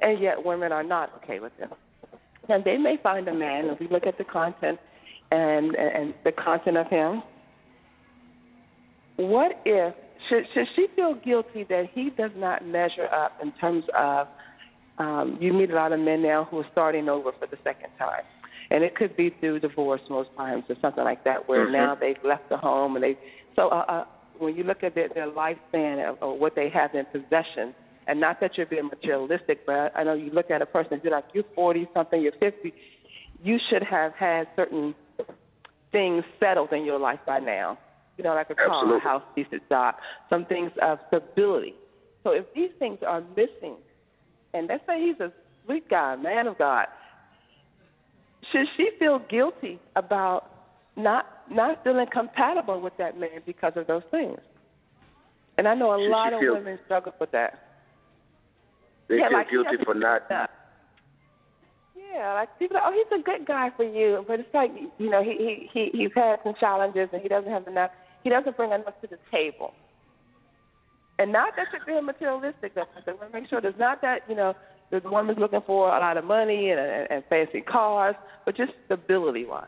and 0.00 0.20
yet 0.20 0.44
women 0.44 0.72
are 0.72 0.82
not 0.82 1.10
okay 1.22 1.40
with 1.40 1.56
them. 1.58 1.70
And 2.48 2.64
they 2.64 2.76
may 2.76 2.96
find 3.02 3.26
a 3.28 3.34
man, 3.34 3.66
if 3.66 3.80
we 3.80 3.88
look 3.88 4.06
at 4.06 4.18
the 4.18 4.24
content 4.24 4.78
and 5.30 5.74
and 5.74 6.14
the 6.24 6.32
content 6.32 6.76
of 6.76 6.86
him, 6.88 7.22
what 9.16 9.60
if 9.64 9.94
should 10.28 10.44
should 10.52 10.66
she 10.76 10.86
feel 10.94 11.14
guilty 11.14 11.64
that 11.64 11.86
he 11.92 12.10
does 12.10 12.30
not 12.36 12.66
measure 12.66 13.06
up 13.06 13.32
in 13.42 13.52
terms 13.52 13.84
of 13.98 14.28
um, 14.98 15.38
you 15.40 15.52
meet 15.52 15.70
a 15.70 15.74
lot 15.74 15.92
of 15.92 16.00
men 16.00 16.22
now 16.22 16.46
who 16.50 16.58
are 16.58 16.66
starting 16.72 17.08
over 17.08 17.32
for 17.32 17.46
the 17.46 17.58
second 17.64 17.90
time. 17.98 18.22
And 18.70 18.82
it 18.82 18.96
could 18.96 19.16
be 19.16 19.34
through 19.40 19.60
divorce 19.60 20.00
most 20.08 20.30
times 20.36 20.64
or 20.68 20.76
something 20.80 21.04
like 21.04 21.24
that, 21.24 21.48
where 21.48 21.64
mm-hmm. 21.64 21.72
now 21.72 21.94
they've 21.94 22.22
left 22.24 22.48
the 22.48 22.56
home 22.56 22.96
and 22.96 23.04
they. 23.04 23.18
So 23.56 23.68
uh, 23.68 23.84
uh, 23.88 24.04
when 24.38 24.56
you 24.56 24.64
look 24.64 24.82
at 24.82 24.94
their, 24.94 25.08
their 25.08 25.30
lifespan 25.30 26.08
of, 26.08 26.18
or 26.22 26.38
what 26.38 26.54
they 26.54 26.70
have 26.70 26.94
in 26.94 27.04
possession, 27.06 27.74
and 28.06 28.20
not 28.20 28.40
that 28.40 28.56
you're 28.56 28.66
being 28.66 28.88
materialistic, 28.88 29.66
but 29.66 29.92
I 29.96 30.04
know 30.04 30.14
you 30.14 30.30
look 30.30 30.50
at 30.50 30.62
a 30.62 30.66
person, 30.66 31.00
you're 31.02 31.12
like, 31.12 31.24
you're 31.32 31.44
40 31.54 31.88
something, 31.94 32.20
you're 32.20 32.32
50. 32.32 32.72
You 33.42 33.58
should 33.70 33.82
have 33.82 34.12
had 34.12 34.46
certain 34.56 34.94
things 35.92 36.24
settled 36.40 36.72
in 36.72 36.84
your 36.84 36.98
life 36.98 37.20
by 37.26 37.38
now. 37.38 37.78
You 38.16 38.24
know, 38.24 38.34
like 38.34 38.50
a 38.50 38.54
car, 38.54 38.96
a 38.96 39.00
house, 39.00 39.22
decent 39.34 39.68
job, 39.68 39.96
some 40.30 40.44
things 40.46 40.70
of 40.80 40.98
stability. 41.08 41.74
So 42.22 42.30
if 42.30 42.44
these 42.54 42.70
things 42.78 42.98
are 43.06 43.22
missing, 43.36 43.76
and 44.54 44.68
let's 44.68 44.86
say 44.86 45.00
he's 45.00 45.20
a 45.20 45.32
sweet 45.66 45.88
guy, 45.90 46.16
man 46.16 46.46
of 46.46 46.56
God, 46.56 46.86
should 48.52 48.66
she 48.76 48.90
feel 48.98 49.20
guilty 49.30 49.80
about 49.96 50.50
not 50.96 51.26
not 51.50 51.82
feeling 51.82 52.06
compatible 52.12 52.80
with 52.80 52.96
that 52.98 53.18
man 53.18 53.42
because 53.44 53.72
of 53.76 53.86
those 53.86 54.02
things? 54.10 54.38
And 55.58 55.68
I 55.68 55.74
know 55.74 55.92
a 55.92 55.98
should 55.98 56.10
lot 56.10 56.32
of 56.32 56.40
feel, 56.40 56.54
women 56.54 56.78
struggle 56.84 57.12
with 57.20 57.32
that. 57.32 57.64
They 59.08 59.16
yeah, 59.16 59.28
feel 59.28 59.38
like 59.38 59.50
guilty 59.50 59.84
for 59.84 59.94
not. 59.94 60.22
Yeah, 61.96 62.34
like 62.34 62.58
people, 62.60 62.76
are, 62.76 62.82
oh, 62.86 62.92
he's 62.92 63.20
a 63.20 63.22
good 63.22 63.46
guy 63.46 63.70
for 63.76 63.84
you, 63.84 64.24
but 64.28 64.38
it's 64.38 64.54
like 64.54 64.70
you 64.98 65.10
know 65.10 65.22
he 65.22 65.68
he 65.72 65.90
he 65.92 65.98
he's 65.98 66.10
had 66.14 66.36
some 66.44 66.54
challenges 66.60 67.08
and 67.12 67.20
he 67.20 67.28
doesn't 67.28 67.50
have 67.50 67.66
enough. 67.66 67.90
He 68.22 68.30
doesn't 68.30 68.56
bring 68.56 68.70
enough 68.70 69.00
to 69.02 69.08
the 69.08 69.18
table. 69.32 69.74
And 71.18 71.32
not 71.32 71.54
that 71.56 71.66
you're 71.72 71.84
being 71.86 72.04
materialistic, 72.04 72.74
but 72.74 72.88
I 73.06 73.12
want 73.12 73.32
to 73.32 73.40
make 73.40 73.48
sure 73.48 73.60
there's 73.60 73.78
not 73.78 74.02
that 74.02 74.20
you 74.28 74.34
know 74.34 74.54
the 74.90 75.00
woman's 75.04 75.38
looking 75.38 75.62
for 75.66 75.88
a 75.88 76.00
lot 76.00 76.16
of 76.16 76.24
money 76.24 76.70
and, 76.70 76.80
and, 76.80 77.10
and 77.10 77.24
fancy 77.28 77.60
cars, 77.60 78.16
but 78.44 78.56
just 78.56 78.72
stability 78.86 79.44
wise. 79.44 79.66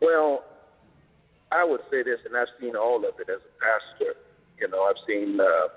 Well, 0.00 0.44
I 1.50 1.64
would 1.64 1.80
say 1.90 2.02
this, 2.02 2.18
and 2.26 2.36
I've 2.36 2.48
seen 2.60 2.76
all 2.76 2.98
of 2.98 3.14
it 3.18 3.28
as 3.30 3.40
a 3.40 3.54
pastor. 3.58 4.14
You 4.60 4.68
know, 4.68 4.82
I've 4.82 5.00
seen 5.06 5.38
uh, 5.40 5.68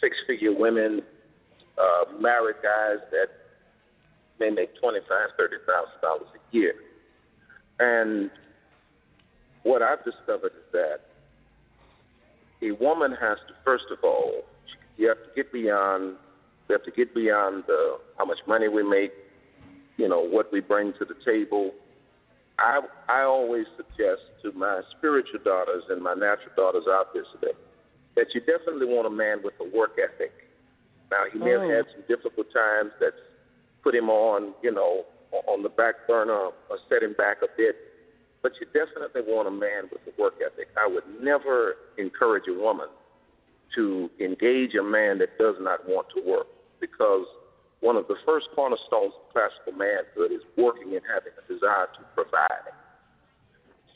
six 0.00 0.16
figure 0.26 0.54
women, 0.54 1.02
uh, 1.76 2.18
married 2.20 2.56
guys 2.62 2.98
that 3.10 3.28
may 4.38 4.50
make 4.50 4.78
twenty 4.80 5.00
five, 5.08 5.30
thirty 5.36 5.56
thousand 5.66 6.00
dollars 6.00 6.28
a 6.34 6.56
year. 6.56 6.74
And 7.80 8.30
what 9.64 9.82
I've 9.82 10.04
discovered 10.04 10.52
is 10.56 10.72
that 10.72 11.07
a 12.62 12.72
woman 12.72 13.12
has 13.12 13.38
to 13.48 13.54
first 13.64 13.84
of 13.90 13.98
all 14.02 14.42
you 14.96 15.08
have 15.08 15.18
to 15.18 15.30
get 15.36 15.52
beyond 15.52 16.16
we 16.68 16.74
have 16.74 16.84
to 16.84 16.90
get 16.90 17.14
beyond 17.14 17.64
the 17.66 17.98
how 18.18 18.26
much 18.26 18.38
money 18.46 18.68
we 18.68 18.82
make, 18.82 19.12
you 19.96 20.08
know, 20.08 20.20
what 20.20 20.52
we 20.52 20.60
bring 20.60 20.92
to 20.98 21.04
the 21.04 21.16
table. 21.24 21.72
I 22.58 22.80
I 23.08 23.22
always 23.22 23.64
suggest 23.76 24.22
to 24.42 24.52
my 24.52 24.82
spiritual 24.96 25.40
daughters 25.42 25.84
and 25.88 26.02
my 26.02 26.14
natural 26.14 26.52
daughters 26.56 26.84
out 26.88 27.14
there 27.14 27.24
today 27.32 27.56
that 28.16 28.34
you 28.34 28.40
definitely 28.40 28.86
want 28.86 29.06
a 29.06 29.10
man 29.10 29.38
with 29.42 29.54
a 29.60 29.76
work 29.76 29.96
ethic. 29.96 30.32
Now 31.10 31.24
he 31.32 31.38
may 31.38 31.54
oh. 31.54 31.60
have 31.60 31.70
had 31.70 31.84
some 31.94 32.04
difficult 32.06 32.52
times 32.52 32.92
that's 33.00 33.16
put 33.82 33.94
him 33.94 34.10
on, 34.10 34.52
you 34.62 34.72
know, 34.72 35.04
on 35.46 35.62
the 35.62 35.68
back 35.68 36.06
burner 36.06 36.50
or 36.68 36.78
set 36.88 37.02
him 37.02 37.14
back 37.16 37.38
a 37.42 37.48
bit. 37.56 37.76
But 38.48 38.56
you 38.64 38.66
definitely 38.72 39.28
want 39.28 39.44
a 39.44 39.52
man 39.52 39.92
with 39.92 40.00
a 40.08 40.14
work 40.16 40.40
ethic. 40.40 40.72
I 40.80 40.88
would 40.88 41.04
never 41.20 41.76
encourage 41.98 42.48
a 42.48 42.56
woman 42.56 42.88
to 43.76 44.08
engage 44.18 44.72
a 44.72 44.82
man 44.82 45.18
that 45.18 45.36
does 45.36 45.56
not 45.60 45.84
want 45.86 46.06
to 46.16 46.24
work 46.24 46.46
because 46.80 47.28
one 47.80 47.96
of 47.96 48.08
the 48.08 48.16
first 48.24 48.48
cornerstones 48.56 49.12
of 49.12 49.28
classical 49.36 49.76
manhood 49.76 50.32
is 50.32 50.40
working 50.56 50.96
and 50.96 51.04
having 51.04 51.36
a 51.36 51.44
desire 51.44 51.92
to 51.92 52.00
provide. 52.16 52.72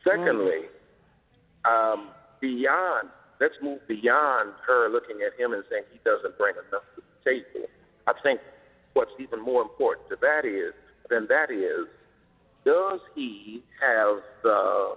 Secondly, 0.05 0.69
mm. 0.69 1.73
um, 1.73 2.13
beyond 2.45 3.09
let's 3.41 3.57
move 3.65 3.81
beyond 3.89 4.53
her 4.69 4.93
looking 4.93 5.25
at 5.25 5.33
him 5.41 5.57
and 5.57 5.65
saying 5.73 5.89
he 5.97 5.99
doesn't 6.05 6.37
bring 6.37 6.61
enough 6.69 6.85
to 6.93 7.01
the 7.01 7.17
table. 7.25 7.73
I 8.05 8.13
think 8.21 8.39
what's 8.93 9.17
even 9.17 9.41
more 9.41 9.63
important 9.63 10.13
to 10.13 10.17
that 10.21 10.45
is 10.45 10.77
than 11.09 11.25
that 11.33 11.49
is, 11.49 11.89
does 12.65 13.01
he 13.15 13.63
have 13.81 14.19
the 14.43 14.97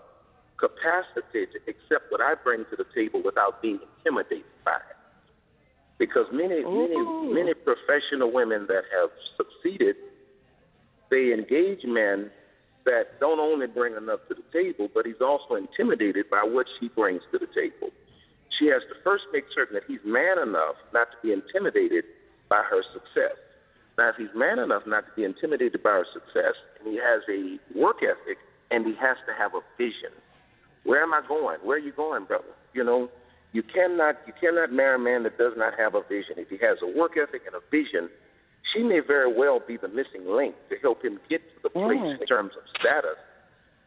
capacity 0.58 1.46
to 1.52 1.60
accept 1.68 2.12
what 2.12 2.22
I 2.22 2.34
bring 2.44 2.66
to 2.70 2.76
the 2.76 2.86
table 2.94 3.22
without 3.24 3.62
being 3.62 3.80
intimidated 3.98 4.46
by 4.64 4.76
it? 4.76 4.98
Because 5.98 6.26
many, 6.32 6.62
Ooh. 6.62 7.32
many, 7.32 7.34
many 7.34 7.54
professional 7.54 8.32
women 8.32 8.68
that 8.68 8.84
have 8.98 9.10
succeeded, 9.38 9.96
they 11.10 11.34
engage 11.34 11.84
men 11.84 12.32
that 12.86 13.20
don't 13.20 13.40
only 13.40 13.68
bring 13.68 13.96
enough 13.96 14.20
to 14.28 14.36
the 14.36 14.44
table, 14.54 14.90
but 14.94 15.06
he's 15.06 15.22
also 15.22 15.56
intimidated 15.56 16.30
by 16.30 16.44
what 16.44 16.68
she 16.80 16.90
brings 16.90 17.22
to 17.32 17.40
the 17.40 17.48
table 17.48 17.92
she 18.60 18.68
has 18.68 18.82
to 18.90 18.96
first 19.04 19.26
make 19.34 19.46
certain 19.54 19.76
that 19.76 19.84
he's 19.88 20.04
man 20.06 20.40
enough 20.40 20.76
not 20.94 21.08
to 21.12 21.18
be 21.22 21.34
intimidated 21.34 22.06
by 22.50 22.64
her 22.70 22.82
success. 22.94 23.36
Now, 23.98 24.10
if 24.10 24.16
he's 24.18 24.34
man 24.36 24.60
enough 24.60 24.84
not 24.86 25.06
to 25.06 25.12
be 25.16 25.24
intimidated 25.24 25.82
by 25.82 26.04
her 26.04 26.06
success, 26.12 26.56
and 26.80 26.92
he 26.92 27.00
has 27.00 27.24
a 27.32 27.58
work 27.78 27.98
ethic, 28.04 28.38
and 28.72 28.86
he 28.86 28.94
has 29.00 29.18
to 29.28 29.34
have 29.38 29.54
a 29.56 29.62
vision. 29.78 30.12
Where 30.84 31.02
am 31.02 31.14
I 31.14 31.22
going? 31.28 31.60
Where 31.64 31.78
are 31.78 31.86
you 31.86 31.94
going, 31.94 32.26
brother? 32.26 32.52
You 32.74 32.84
know, 32.84 33.10
you 33.54 33.64
cannot 33.64 34.16
you 34.28 34.34
cannot 34.40 34.74
marry 34.74 34.96
a 34.96 35.00
man 35.00 35.24
that 35.24 35.38
does 35.38 35.54
not 35.56 35.74
have 35.80 35.96
a 35.96 36.02
vision. 36.04 36.36
If 36.38 36.50
he 36.50 36.58
has 36.58 36.78
a 36.84 36.88
work 36.98 37.14
ethic 37.16 37.44
and 37.48 37.56
a 37.56 37.64
vision, 37.72 38.10
she 38.74 38.84
may 38.84 39.00
very 39.00 39.32
well 39.32 39.62
be 39.66 39.78
the 39.78 39.88
missing 39.88 40.28
link 40.28 40.56
to 40.70 40.76
help 40.82 41.04
him 41.04 41.20
get 41.30 41.42
to 41.56 41.64
the 41.64 41.70
place 41.70 42.04
mm. 42.04 42.20
in 42.20 42.28
terms 42.28 42.52
of 42.58 42.64
status 42.80 43.18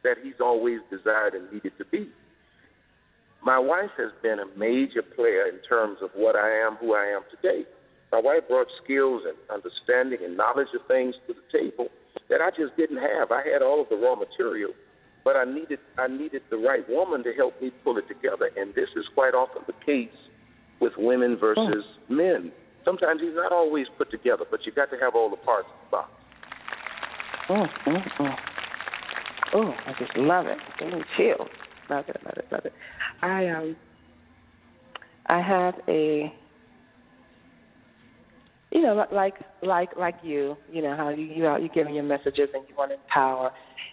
that 0.05 0.17
he's 0.23 0.41
always 0.41 0.79
desired 0.91 1.35
and 1.35 1.53
needed 1.53 1.73
to 1.77 1.85
be. 1.85 2.09
My 3.45 3.59
wife 3.59 3.91
has 3.99 4.11
been 4.23 4.39
a 4.39 4.47
major 4.59 5.03
player 5.03 5.47
in 5.47 5.61
terms 5.69 5.99
of 6.03 6.11
what 6.15 6.35
I 6.35 6.51
am, 6.65 6.77
who 6.77 6.95
I 6.95 7.07
am 7.07 7.23
today. 7.31 7.69
My 8.11 8.21
wife 8.21 8.49
brought 8.49 8.69
skills 8.83 9.23
and 9.27 9.37
understanding 9.53 10.21
and 10.25 10.37
knowledge 10.37 10.69
of 10.75 10.87
things 10.87 11.15
to 11.27 11.35
the 11.35 11.59
table 11.59 11.89
that 12.31 12.41
I 12.41 12.51
just 12.51 12.77
didn't 12.77 12.99
have. 12.99 13.31
I 13.31 13.43
had 13.45 13.63
all 13.63 13.83
of 13.83 13.89
the 13.89 13.97
raw 13.97 14.15
material, 14.15 14.71
but 15.25 15.37
I 15.37 15.45
needed 15.45 15.79
I 15.99 16.09
needed 16.09 16.43
the 16.51 16.57
right 16.57 16.89
woman 16.89 17.23
to 17.25 17.33
help 17.35 17.61
me 17.61 17.71
pull 17.85 17.99
it 17.99 18.09
together. 18.09 18.51
And 18.57 18.75
this 18.75 18.89
is 18.97 19.05
quite 19.15 19.35
often 19.35 19.63
the 19.67 19.75
case 19.85 20.17
with 20.81 20.93
women 20.97 21.37
versus 21.39 21.85
oh. 21.85 22.13
men. 22.13 22.53
Sometimes 22.85 23.21
he's 23.21 23.35
not 23.35 23.53
always 23.53 23.87
put 23.99 24.11
together, 24.11 24.45
but 24.51 24.65
you 24.65 24.73
got 24.73 24.91
to 24.91 24.97
have 24.99 25.15
all 25.15 25.29
the 25.29 25.37
parts 25.37 25.69
of 25.69 25.91
the 25.91 25.97
box. 25.97 26.11
Oh, 27.51 27.67
oh, 27.87 27.99
oh. 28.21 28.35
Oh, 29.55 29.75
I 29.87 29.93
just 29.99 30.17
love 30.17 30.47
it. 30.47 30.59
Getting 30.79 31.03
chills. 31.17 31.49
Love 31.89 32.05
it, 32.09 32.17
love 32.25 32.35
it, 32.37 32.47
love 32.53 32.65
it. 32.67 32.73
I 33.23 33.49
um 33.49 33.77
I 35.27 35.41
have 35.41 35.75
a 35.89 36.33
you 38.71 38.83
know, 38.83 39.07
like 39.11 39.35
like 39.63 39.97
like 39.97 40.17
you, 40.23 40.57
you 40.71 40.83
know 40.83 40.97
how 40.97 41.09
you 41.09 41.25
you 41.25 41.47
are 41.47 41.59
you 41.59 41.69
giving 41.69 41.95
your 41.95 42.05
messages 42.05 42.49
and 42.55 42.65
you 42.69 42.75
want 42.77 42.91
to 42.91 42.97
empower 42.97 43.51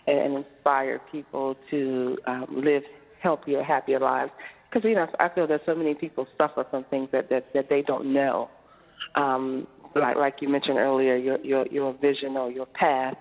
and, 0.08 0.18
and 0.18 0.46
inspire 0.46 1.02
people 1.12 1.56
to 1.72 2.18
um, 2.28 2.46
live 2.50 2.84
healthier, 3.22 3.64
happier 3.64 4.00
lives. 4.00 4.32
Because 4.70 4.88
you 4.88 4.96
know, 4.96 5.08
I 5.20 5.30
feel 5.30 5.48
that 5.48 5.62
so 5.66 5.76
many 5.76 5.94
people 5.94 6.28
suffer 6.38 6.66
from 6.70 6.84
things 6.90 7.10
that 7.14 7.30
that, 7.30 7.54
that 7.54 7.70
they 7.70 7.82
don't 7.84 8.14
know. 8.14 8.50
Um, 9.16 9.68
like 9.96 10.18
like 10.18 10.36
you 10.42 10.50
mentioned 10.50 10.78
earlier, 10.78 11.16
your 11.16 11.40
your 11.40 11.66
your 11.68 11.94
vision 11.94 12.36
or 12.36 12.52
your 12.52 12.66
path 12.66 13.16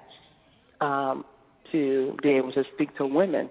um, 0.81 1.25
to 1.71 2.17
be 2.23 2.31
able 2.31 2.53
to 2.53 2.65
speak 2.75 2.97
to 2.97 3.07
women. 3.07 3.49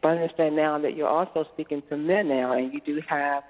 But 0.00 0.08
I 0.08 0.12
understand 0.12 0.56
now 0.56 0.78
that 0.78 0.96
you're 0.96 1.08
also 1.08 1.44
speaking 1.52 1.82
to 1.90 1.96
men 1.96 2.28
now, 2.28 2.52
and 2.52 2.72
you 2.72 2.80
do 2.86 3.02
have 3.08 3.42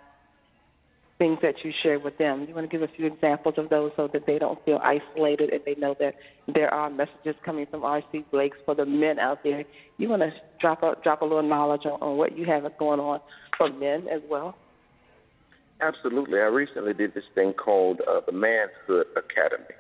things 1.18 1.38
that 1.42 1.56
you 1.64 1.72
share 1.82 1.98
with 1.98 2.16
them. 2.16 2.46
You 2.48 2.54
want 2.54 2.70
to 2.70 2.78
give 2.78 2.88
a 2.88 2.92
few 2.96 3.06
examples 3.06 3.56
of 3.58 3.68
those 3.68 3.90
so 3.96 4.08
that 4.12 4.24
they 4.26 4.38
don't 4.38 4.64
feel 4.64 4.80
isolated 4.82 5.50
and 5.50 5.60
they 5.66 5.74
know 5.74 5.94
that 5.98 6.14
there 6.54 6.72
are 6.72 6.88
messages 6.88 7.34
coming 7.44 7.66
from 7.66 7.84
R.C. 7.84 8.24
Blakes 8.30 8.56
for 8.64 8.74
the 8.74 8.86
men 8.86 9.18
out 9.18 9.42
there. 9.42 9.64
You 9.98 10.08
want 10.08 10.22
to 10.22 10.30
drop 10.60 10.82
a 10.82 10.94
drop 11.02 11.22
a 11.22 11.24
little 11.24 11.42
knowledge 11.42 11.86
on, 11.86 12.00
on 12.00 12.16
what 12.16 12.38
you 12.38 12.46
have 12.46 12.62
going 12.78 13.00
on 13.00 13.20
for 13.56 13.68
men 13.70 14.06
as 14.08 14.22
well. 14.30 14.56
Absolutely. 15.80 16.38
I 16.38 16.44
recently 16.44 16.94
did 16.94 17.14
this 17.14 17.24
thing 17.34 17.52
called 17.52 18.00
uh, 18.08 18.20
the 18.26 18.32
Manhood 18.32 19.06
Academy, 19.16 19.74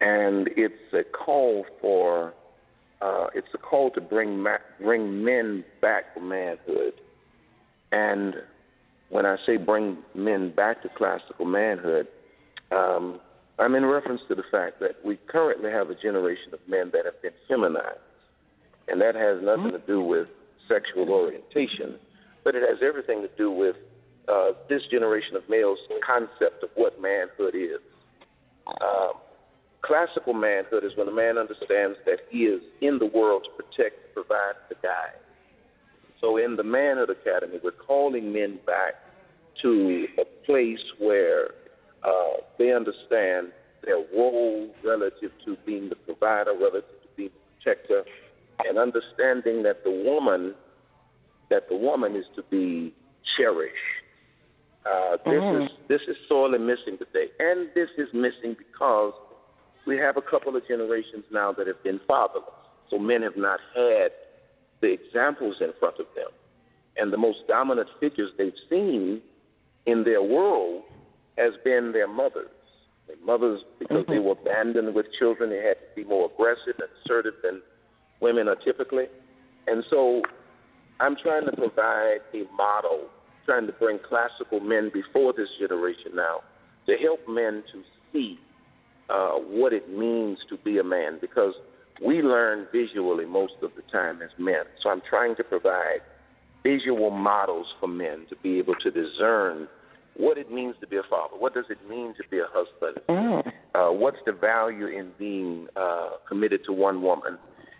and 0.00 0.48
it's 0.56 0.74
a 0.92 1.02
call 1.04 1.64
for 1.80 2.34
uh, 3.00 3.26
it's 3.34 3.48
a 3.54 3.58
call 3.58 3.90
to 3.92 4.00
bring 4.00 4.42
ma- 4.42 4.56
bring 4.80 5.24
men 5.24 5.64
back 5.80 6.14
to 6.14 6.20
manhood, 6.20 6.94
and 7.92 8.34
when 9.10 9.26
I 9.26 9.36
say 9.46 9.56
bring 9.56 9.98
men 10.14 10.54
back 10.54 10.82
to 10.82 10.88
classical 10.96 11.46
manhood, 11.46 12.08
um, 12.70 13.20
I'm 13.58 13.74
in 13.74 13.86
reference 13.86 14.20
to 14.28 14.34
the 14.34 14.44
fact 14.50 14.80
that 14.80 14.96
we 15.04 15.18
currently 15.28 15.70
have 15.70 15.90
a 15.90 15.94
generation 15.94 16.52
of 16.52 16.60
men 16.68 16.90
that 16.92 17.04
have 17.04 17.20
been 17.22 17.32
feminized. 17.48 17.98
And 18.86 19.00
that 19.00 19.14
has 19.14 19.42
nothing 19.42 19.72
to 19.72 19.86
do 19.86 20.00
with 20.00 20.28
sexual 20.68 21.10
orientation, 21.10 21.98
but 22.44 22.54
it 22.54 22.62
has 22.62 22.78
everything 22.82 23.22
to 23.22 23.28
do 23.36 23.50
with 23.50 23.76
uh, 24.28 24.52
this 24.68 24.82
generation 24.90 25.36
of 25.36 25.42
males' 25.48 25.78
concept 26.04 26.62
of 26.62 26.70
what 26.74 27.00
manhood 27.00 27.54
is. 27.54 27.80
Um, 28.80 29.12
classical 29.82 30.34
manhood 30.34 30.84
is 30.84 30.92
when 30.96 31.08
a 31.08 31.12
man 31.12 31.38
understands 31.38 31.96
that 32.04 32.20
he 32.30 32.44
is 32.44 32.62
in 32.80 32.98
the 32.98 33.06
world 33.06 33.46
to 33.48 33.62
protect, 33.62 34.14
provide, 34.14 34.54
to 34.68 34.76
guide. 34.82 35.20
So 36.20 36.36
in 36.36 36.56
the 36.56 36.64
Manhood 36.64 37.10
Academy, 37.10 37.58
we're 37.62 37.70
calling 37.70 38.32
men 38.32 38.58
back 38.66 38.94
to 39.62 40.06
a 40.18 40.24
place 40.46 40.82
where 40.98 41.50
uh, 42.02 42.38
they 42.58 42.72
understand 42.72 43.48
their 43.84 44.04
role 44.14 44.74
relative 44.84 45.30
to 45.44 45.56
being 45.64 45.88
the 45.88 45.96
provider, 45.96 46.52
relative 46.52 47.02
to 47.02 47.08
being 47.16 47.30
the 47.30 47.62
protector, 47.64 48.04
and 48.66 48.78
understanding 48.78 49.62
that 49.62 49.84
the 49.84 49.90
woman 49.90 50.54
that 51.50 51.68
the 51.70 51.76
woman 51.76 52.14
is 52.14 52.26
to 52.36 52.42
be 52.50 52.94
cherished. 53.36 53.74
Uh, 54.84 55.16
this 55.24 55.34
mm-hmm. 55.34 55.62
is 55.62 55.70
this 55.88 56.00
is 56.08 56.16
sorely 56.28 56.58
missing 56.58 56.98
today, 56.98 57.26
and 57.38 57.68
this 57.74 57.88
is 57.96 58.08
missing 58.12 58.56
because 58.56 59.12
we 59.86 59.96
have 59.96 60.16
a 60.16 60.22
couple 60.22 60.54
of 60.56 60.66
generations 60.66 61.24
now 61.32 61.52
that 61.52 61.66
have 61.66 61.82
been 61.82 62.00
fatherless. 62.06 62.44
So 62.90 62.98
men 62.98 63.22
have 63.22 63.36
not 63.36 63.60
had 63.74 64.12
the 64.80 64.92
examples 64.92 65.56
in 65.60 65.72
front 65.78 65.98
of 65.98 66.06
them. 66.14 66.30
And 66.96 67.12
the 67.12 67.16
most 67.16 67.38
dominant 67.46 67.88
figures 68.00 68.30
they've 68.36 68.52
seen 68.68 69.20
in 69.86 70.04
their 70.04 70.22
world 70.22 70.82
has 71.36 71.52
been 71.64 71.92
their 71.92 72.08
mothers. 72.08 72.50
Their 73.06 73.16
mothers, 73.24 73.60
because 73.78 74.04
mm-hmm. 74.04 74.12
they 74.12 74.18
were 74.18 74.32
abandoned 74.32 74.94
with 74.94 75.06
children, 75.18 75.50
they 75.50 75.62
had 75.62 75.76
to 75.78 75.94
be 75.94 76.04
more 76.04 76.30
aggressive 76.32 76.74
and 76.78 76.88
assertive 77.04 77.34
than 77.42 77.62
women 78.20 78.48
are 78.48 78.56
typically. 78.56 79.04
And 79.66 79.84
so 79.88 80.22
I'm 81.00 81.16
trying 81.22 81.46
to 81.46 81.52
provide 81.52 82.20
a 82.34 82.44
model, 82.56 83.06
trying 83.46 83.66
to 83.66 83.72
bring 83.72 83.98
classical 84.08 84.60
men 84.60 84.90
before 84.92 85.32
this 85.32 85.48
generation 85.60 86.12
now 86.14 86.40
to 86.86 86.96
help 86.96 87.20
men 87.28 87.62
to 87.72 87.82
see 88.12 88.38
uh, 89.10 89.32
what 89.34 89.72
it 89.72 89.88
means 89.96 90.38
to 90.48 90.56
be 90.58 90.78
a 90.78 90.84
man 90.84 91.18
because 91.20 91.54
we 92.04 92.22
learn 92.22 92.66
visually 92.72 93.26
most 93.26 93.54
of 93.62 93.70
the 93.76 93.82
time 93.90 94.22
as 94.22 94.30
men. 94.38 94.64
So 94.82 94.90
I'm 94.90 95.02
trying 95.08 95.36
to 95.36 95.44
provide 95.44 96.00
visual 96.62 97.10
models 97.10 97.66
for 97.80 97.88
men 97.88 98.26
to 98.28 98.36
be 98.42 98.58
able 98.58 98.74
to 98.76 98.90
discern 98.90 99.68
what 100.16 100.36
it 100.36 100.50
means 100.50 100.74
to 100.80 100.86
be 100.86 100.96
a 100.96 101.02
father. 101.08 101.36
What 101.38 101.54
does 101.54 101.66
it 101.70 101.78
mean 101.88 102.14
to 102.16 102.28
be 102.30 102.38
a 102.38 102.46
husband? 102.48 103.04
Mm. 103.08 103.52
Uh, 103.74 103.92
what's 103.92 104.18
the 104.26 104.32
value 104.32 104.86
in 104.86 105.12
being 105.18 105.68
uh, 105.76 106.10
committed 106.28 106.60
to 106.66 106.72
one 106.72 107.02
woman 107.02 107.38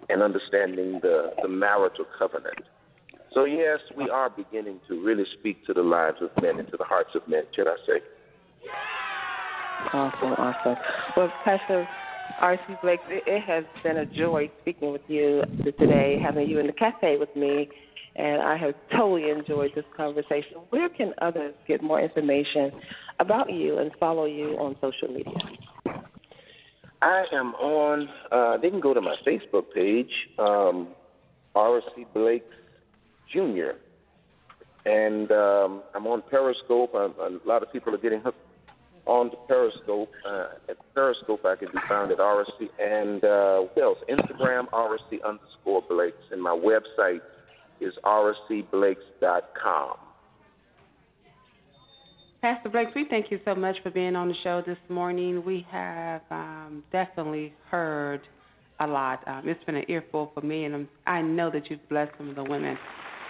and 0.08 0.22
understanding 0.22 1.00
the, 1.02 1.30
the 1.42 1.48
marital 1.48 2.04
covenant? 2.18 2.60
So, 3.34 3.44
yes, 3.44 3.78
we 3.96 4.08
are 4.08 4.30
beginning 4.30 4.80
to 4.88 5.04
really 5.04 5.24
speak 5.38 5.66
to 5.66 5.74
the 5.74 5.82
lives 5.82 6.18
of 6.22 6.30
men 6.42 6.58
and 6.58 6.68
to 6.70 6.76
the 6.76 6.84
hearts 6.84 7.10
of 7.14 7.26
men, 7.28 7.42
should 7.54 7.66
I 7.68 7.76
say. 7.86 8.00
Awesome, 9.92 10.32
awesome. 10.32 10.76
Well, 11.16 11.32
Pastor 11.44 11.86
R.C. 12.40 12.74
Blake, 12.82 13.00
it 13.08 13.42
has 13.42 13.64
been 13.82 13.98
a 13.98 14.06
joy 14.06 14.50
speaking 14.60 14.92
with 14.92 15.02
you 15.08 15.42
today, 15.78 16.18
having 16.22 16.48
you 16.48 16.58
in 16.58 16.66
the 16.66 16.72
cafe 16.72 17.16
with 17.18 17.34
me, 17.34 17.68
and 18.16 18.42
I 18.42 18.56
have 18.56 18.74
totally 18.96 19.30
enjoyed 19.30 19.72
this 19.74 19.84
conversation. 19.96 20.58
Where 20.70 20.88
can 20.88 21.14
others 21.20 21.54
get 21.66 21.82
more 21.82 22.00
information 22.00 22.72
about 23.20 23.52
you 23.52 23.78
and 23.78 23.90
follow 23.98 24.24
you 24.24 24.56
on 24.58 24.76
social 24.80 25.08
media? 25.08 25.34
I 27.00 27.24
am 27.32 27.54
on, 27.54 28.08
uh, 28.32 28.56
they 28.58 28.70
can 28.70 28.80
go 28.80 28.92
to 28.92 29.00
my 29.00 29.14
Facebook 29.26 29.72
page, 29.74 30.10
um, 30.38 30.88
R.C. 31.54 32.06
Blake 32.12 32.44
Jr., 33.32 33.78
and 34.84 35.30
um, 35.30 35.82
I'm 35.94 36.06
on 36.06 36.22
Periscope. 36.30 36.94
A 36.94 37.10
lot 37.46 37.62
of 37.62 37.70
people 37.72 37.94
are 37.94 37.98
getting 37.98 38.20
hooked 38.20 38.38
on 39.08 39.30
the 39.30 39.36
Periscope. 39.48 40.10
Uh, 40.28 40.48
at 40.68 40.76
Periscope, 40.94 41.44
I 41.44 41.56
can 41.56 41.68
be 41.72 41.78
found 41.88 42.12
at 42.12 42.18
RSC 42.18 42.68
and 42.78 43.24
uh, 43.24 43.66
what 43.74 43.82
else? 43.82 43.98
Instagram 44.08 44.68
RSC 44.70 45.18
underscore 45.26 45.82
Blakes, 45.88 46.16
and 46.30 46.40
my 46.40 46.50
website 46.50 47.20
is 47.80 47.92
rscblakes.com. 48.04 49.96
Pastor 52.40 52.68
Blakes, 52.68 52.92
we 52.94 53.04
thank 53.10 53.32
you 53.32 53.40
so 53.44 53.54
much 53.54 53.76
for 53.82 53.90
being 53.90 54.14
on 54.14 54.28
the 54.28 54.34
show 54.44 54.62
this 54.64 54.78
morning. 54.88 55.44
We 55.44 55.66
have 55.72 56.22
um, 56.30 56.84
definitely 56.92 57.52
heard 57.68 58.20
a 58.78 58.86
lot. 58.86 59.26
Um, 59.26 59.42
it's 59.48 59.62
been 59.64 59.74
an 59.74 59.84
earful 59.88 60.30
for 60.34 60.40
me, 60.42 60.64
and 60.64 60.74
I'm, 60.74 60.88
I 61.06 61.20
know 61.20 61.50
that 61.50 61.68
you've 61.68 61.86
blessed 61.88 62.12
some 62.16 62.28
of 62.28 62.36
the 62.36 62.44
women 62.44 62.78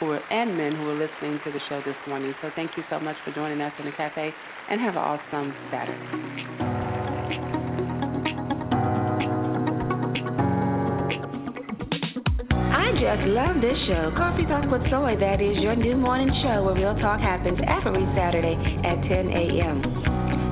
who 0.01 0.13
are, 0.13 0.21
and 0.31 0.57
men 0.57 0.77
who 0.77 0.89
are 0.89 0.95
listening 0.95 1.41
to 1.45 1.53
the 1.53 1.61
show 1.69 1.83
this 1.85 1.97
morning. 2.07 2.35
So 2.43 2.51
thank 2.55 2.77
you 2.77 2.85
so 2.91 3.01
much 3.01 3.17
for 3.25 3.33
joining 3.33 3.61
us 3.61 3.73
in 3.79 3.87
the 3.87 3.93
cafe, 3.93 4.33
and 4.71 4.81
have 4.81 4.95
an 4.95 4.99
awesome 4.99 5.55
Saturday. 5.71 6.69
I 12.71 12.93
just 12.93 13.29
love 13.29 13.61
this 13.61 13.79
show. 13.87 14.13
Coffee 14.17 14.47
Talk 14.47 14.71
with 14.71 14.83
Soy, 14.91 15.17
that 15.21 15.41
is 15.41 15.59
your 15.59 15.77
new 15.77 15.97
morning 15.97 16.31
show 16.43 16.65
where 16.65 16.75
real 16.75 16.95
talk 16.97 17.21
happens 17.21 17.59
every 17.67 18.05
Saturday 18.15 18.57
at 18.85 19.03
10 19.07 19.29
a.m. 19.29 19.83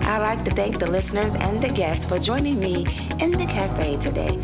I'd 0.07 0.23
like 0.23 0.45
to 0.45 0.55
thank 0.55 0.79
the 0.79 0.87
listeners 0.87 1.35
and 1.35 1.63
the 1.63 1.75
guests 1.75 2.05
for 2.09 2.19
joining 2.21 2.61
me 2.61 2.87
in 3.21 3.33
the 3.33 3.47
cafe 3.49 3.97
today. 4.05 4.35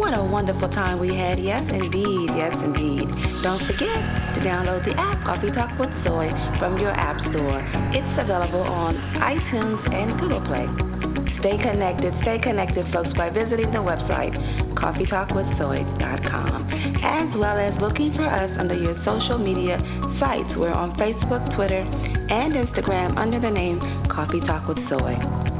What 0.00 0.16
a 0.16 0.24
wonderful 0.24 0.68
time 0.72 0.98
we 0.98 1.12
had. 1.12 1.36
Yes, 1.36 1.62
indeed. 1.68 2.28
Yes, 2.32 2.54
indeed. 2.64 3.06
Don't 3.44 3.60
forget 3.68 4.00
to 4.36 4.40
download 4.40 4.84
the 4.88 4.96
app 4.96 5.20
Coffee 5.24 5.52
Talk 5.52 5.76
with 5.78 5.92
Soy 6.04 6.32
from 6.58 6.78
your 6.80 6.92
app 6.92 7.20
store. 7.28 7.60
It's 7.92 8.14
available 8.16 8.64
on 8.64 8.96
iTunes 9.20 9.80
and 9.92 10.20
Google 10.20 10.40
Play. 10.48 10.64
Stay 11.42 11.58
connected, 11.58 12.14
stay 12.22 12.38
connected, 12.38 12.86
folks, 12.92 13.10
by 13.18 13.28
visiting 13.28 13.72
the 13.72 13.82
website 13.82 14.32
coffeetalkwithsoy.com, 14.78 16.70
as 17.02 17.28
well 17.36 17.58
as 17.58 17.74
looking 17.80 18.14
for 18.14 18.26
us 18.26 18.50
under 18.58 18.74
your 18.74 18.94
social 19.04 19.38
media 19.38 19.78
sites. 20.20 20.48
We're 20.56 20.72
on 20.72 20.96
Facebook, 20.96 21.54
Twitter, 21.54 21.82
and 21.82 22.54
Instagram 22.54 23.18
under 23.18 23.40
the 23.40 23.50
name 23.50 23.80
Coffee 24.08 24.40
Talk 24.46 24.68
with 24.68 24.78
Soy. 24.88 25.51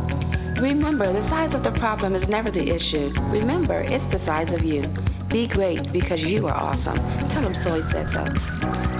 Remember, 0.62 1.12
the 1.12 1.28
size 1.28 1.50
of 1.54 1.64
the 1.64 1.76
problem 1.80 2.14
is 2.14 2.22
never 2.28 2.48
the 2.48 2.62
issue. 2.62 3.10
Remember, 3.32 3.82
it's 3.82 4.04
the 4.14 4.24
size 4.24 4.46
of 4.54 4.64
you. 4.64 4.82
Be 5.28 5.48
great 5.48 5.92
because 5.92 6.20
you 6.20 6.46
are 6.46 6.54
awesome. 6.54 6.98
Tell 7.34 7.42
them 7.42 7.56
Soy 7.64 7.82
said 7.90 8.06
so. 8.14 8.22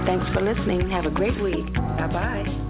Thanks 0.05 0.27
for 0.33 0.41
listening. 0.41 0.89
Have 0.89 1.05
a 1.05 1.11
great 1.11 1.41
week. 1.41 1.73
Bye 1.73 2.07
bye. 2.11 2.62